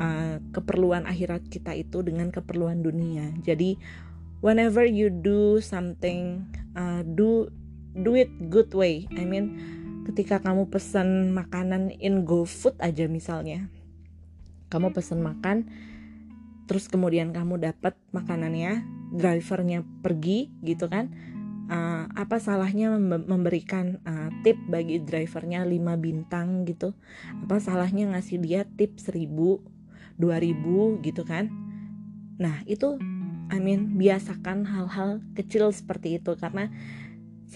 uh, 0.01 0.41
keperluan 0.51 1.05
akhirat 1.05 1.45
kita 1.47 1.77
itu 1.77 2.01
dengan 2.01 2.33
keperluan 2.33 2.81
dunia. 2.81 3.31
Jadi 3.45 3.77
whenever 4.41 4.83
you 4.83 5.13
do 5.13 5.61
something 5.61 6.49
uh, 6.73 7.05
do 7.05 7.47
do 7.93 8.17
it 8.17 8.33
good 8.49 8.73
way. 8.73 9.05
I 9.13 9.23
mean 9.23 9.55
ketika 10.09 10.41
kamu 10.41 10.69
pesan 10.73 11.31
makanan 11.33 11.93
in 12.01 12.25
GoFood 12.25 12.81
aja 12.81 13.05
misalnya. 13.05 13.69
Kamu 14.73 14.91
pesan 14.91 15.21
makan 15.21 15.69
terus 16.65 16.89
kemudian 16.89 17.33
kamu 17.33 17.61
dapat 17.61 17.97
makanannya 18.13 18.85
drivernya 19.13 19.85
pergi 20.01 20.51
gitu 20.61 20.89
kan. 20.89 21.13
Uh, 21.65 22.05
apa 22.13 22.37
salahnya 22.37 22.93
memberikan 23.01 23.97
uh, 24.05 24.29
tip 24.45 24.53
bagi 24.69 25.01
drivernya 25.01 25.65
5 25.65 25.97
bintang 25.97 26.61
gitu? 26.69 26.93
Apa 27.41 27.57
salahnya 27.57 28.13
ngasih 28.13 28.37
dia 28.37 28.69
tip 28.77 29.01
1000 29.01 29.33
2000 30.21 31.01
gitu 31.01 31.25
kan? 31.25 31.49
Nah 32.37 32.61
itu 32.69 33.01
I 33.49 33.61
mean 33.61 33.97
biasakan 33.97 34.65
hal-hal 34.65 35.21
kecil 35.33 35.73
seperti 35.73 36.21
itu. 36.21 36.37
Karena 36.37 36.69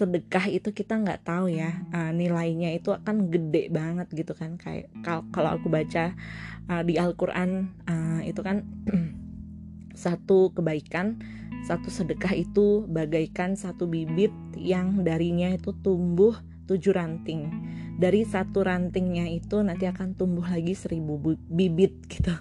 sedekah 0.00 0.48
itu 0.48 0.72
kita 0.72 0.96
nggak 0.96 1.28
tahu 1.28 1.52
ya 1.52 1.84
uh, 1.92 2.08
nilainya 2.16 2.72
itu 2.72 2.96
akan 2.96 3.28
gede 3.28 3.68
banget 3.68 4.08
gitu 4.16 4.32
kan. 4.32 4.56
Kayak 4.56 4.88
kalau 5.28 5.60
aku 5.60 5.68
baca 5.68 6.16
uh, 6.72 6.82
di 6.82 6.96
Al-Qur'an 6.96 7.68
uh, 7.84 8.20
itu 8.24 8.40
kan 8.40 8.64
satu 10.08 10.56
kebaikan 10.56 11.20
satu 11.60 11.92
sedekah 11.92 12.32
itu 12.32 12.88
bagaikan 12.88 13.52
satu 13.52 13.84
bibit 13.84 14.32
yang 14.56 15.04
darinya 15.04 15.52
itu 15.52 15.76
tumbuh 15.84 16.32
tujuh 16.64 16.96
ranting. 16.96 17.52
Dari 18.00 18.24
satu 18.24 18.64
rantingnya 18.64 19.28
itu 19.28 19.60
nanti 19.60 19.84
akan 19.84 20.16
tumbuh 20.16 20.48
lagi 20.48 20.72
seribu 20.72 21.20
bibit 21.52 22.00
gitu. 22.08 22.32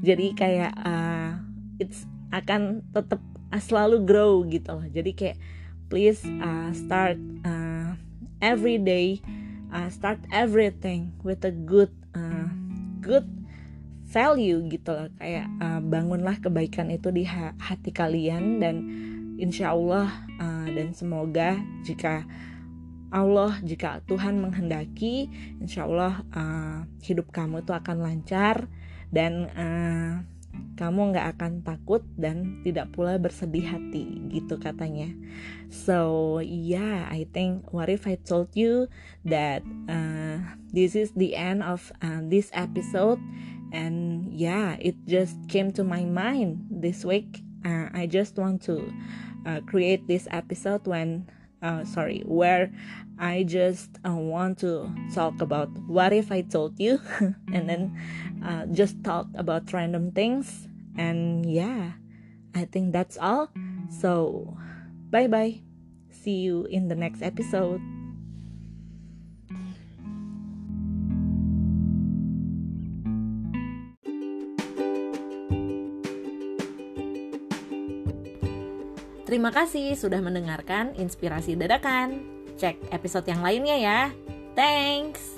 Jadi 0.00 0.32
kayak 0.32 0.72
uh, 0.72 1.36
it's 1.76 2.08
akan 2.32 2.80
tetap 2.96 3.20
selalu 3.60 4.08
grow 4.08 4.40
gitu 4.48 4.72
loh. 4.72 4.86
Jadi 4.88 5.12
kayak 5.12 5.38
please 5.86 6.22
uh, 6.42 6.70
start 6.74 7.18
uh, 7.46 7.94
every 8.42 8.76
day 8.76 9.22
uh, 9.72 9.88
start 9.90 10.18
everything 10.32 11.12
with 11.22 11.44
a 11.44 11.52
good 11.52 11.92
uh, 12.14 12.48
good 13.02 13.26
value 14.06 14.62
gitu 14.70 14.90
loh. 14.94 15.08
Kayak 15.18 15.46
uh, 15.58 15.80
bangunlah 15.82 16.38
kebaikan 16.38 16.88
itu 16.94 17.10
di 17.10 17.26
hati 17.26 17.90
kalian 17.90 18.62
dan 18.62 18.76
insya 19.36 19.74
Allah 19.74 20.08
uh, 20.38 20.66
dan 20.70 20.96
semoga 20.96 21.58
jika 21.84 22.24
Allah 23.12 23.58
jika 23.62 24.02
Tuhan 24.08 24.42
menghendaki 24.42 25.30
insya 25.62 25.86
Allah 25.86 26.24
uh, 26.34 26.78
hidup 27.04 27.30
kamu 27.30 27.62
itu 27.62 27.72
akan 27.74 28.02
lancar 28.02 28.66
dan 29.14 29.46
uh, 29.54 30.14
kamu 30.76 31.16
nggak 31.16 31.36
akan 31.36 31.64
takut 31.64 32.04
dan 32.20 32.60
tidak 32.60 32.92
pula 32.92 33.16
bersedih 33.16 33.64
hati 33.64 34.28
gitu 34.28 34.60
katanya. 34.60 35.08
So 35.72 36.38
yeah 36.44 37.08
I 37.08 37.24
think 37.32 37.72
what 37.72 37.88
if 37.88 38.04
I 38.04 38.20
told 38.20 38.52
you 38.52 38.92
that 39.24 39.64
uh, 39.88 40.44
this 40.70 40.92
is 40.94 41.16
the 41.16 41.32
end 41.34 41.64
of 41.64 41.92
uh, 42.04 42.20
this 42.24 42.52
episode? 42.52 43.18
And 43.72 44.28
yeah 44.30 44.76
it 44.78 44.94
just 45.08 45.36
came 45.48 45.72
to 45.80 45.82
my 45.82 46.04
mind 46.04 46.68
this 46.68 47.02
week. 47.02 47.40
Uh, 47.64 47.88
I 47.96 48.06
just 48.06 48.36
want 48.36 48.62
to 48.70 48.84
uh, 49.48 49.60
create 49.64 50.06
this 50.06 50.28
episode 50.30 50.84
when 50.84 51.26
uh, 51.62 51.84
sorry 51.84 52.22
where 52.26 52.70
I 53.18 53.44
just 53.44 53.90
uh, 54.06 54.12
want 54.12 54.58
to 54.60 54.92
talk 55.14 55.40
about 55.40 55.68
what 55.86 56.12
if 56.12 56.30
I 56.30 56.42
told 56.42 56.78
you 56.78 57.00
and 57.52 57.68
then 57.68 57.92
uh, 58.44 58.66
just 58.66 59.02
talk 59.02 59.26
about 59.34 59.72
random 59.72 60.12
things. 60.12 60.68
And 60.98 61.44
yeah 61.44 61.92
I 62.54 62.64
think 62.64 62.92
that's 62.92 63.18
all. 63.18 63.50
So 63.88 64.56
bye 65.10 65.28
bye 65.28 65.60
see 66.10 66.42
you 66.42 66.64
in 66.66 66.88
the 66.88 66.94
next 66.94 67.22
episode 67.22 67.80
Terima 79.36 79.52
kasih 79.52 79.92
sudah 80.00 80.24
mendengarkan 80.24 80.96
inspirasi 80.96 81.60
dadakan. 81.60 82.24
Cek 82.56 82.88
episode 82.88 83.28
yang 83.28 83.44
lainnya 83.44 83.76
ya. 83.76 84.00
Thanks. 84.56 85.35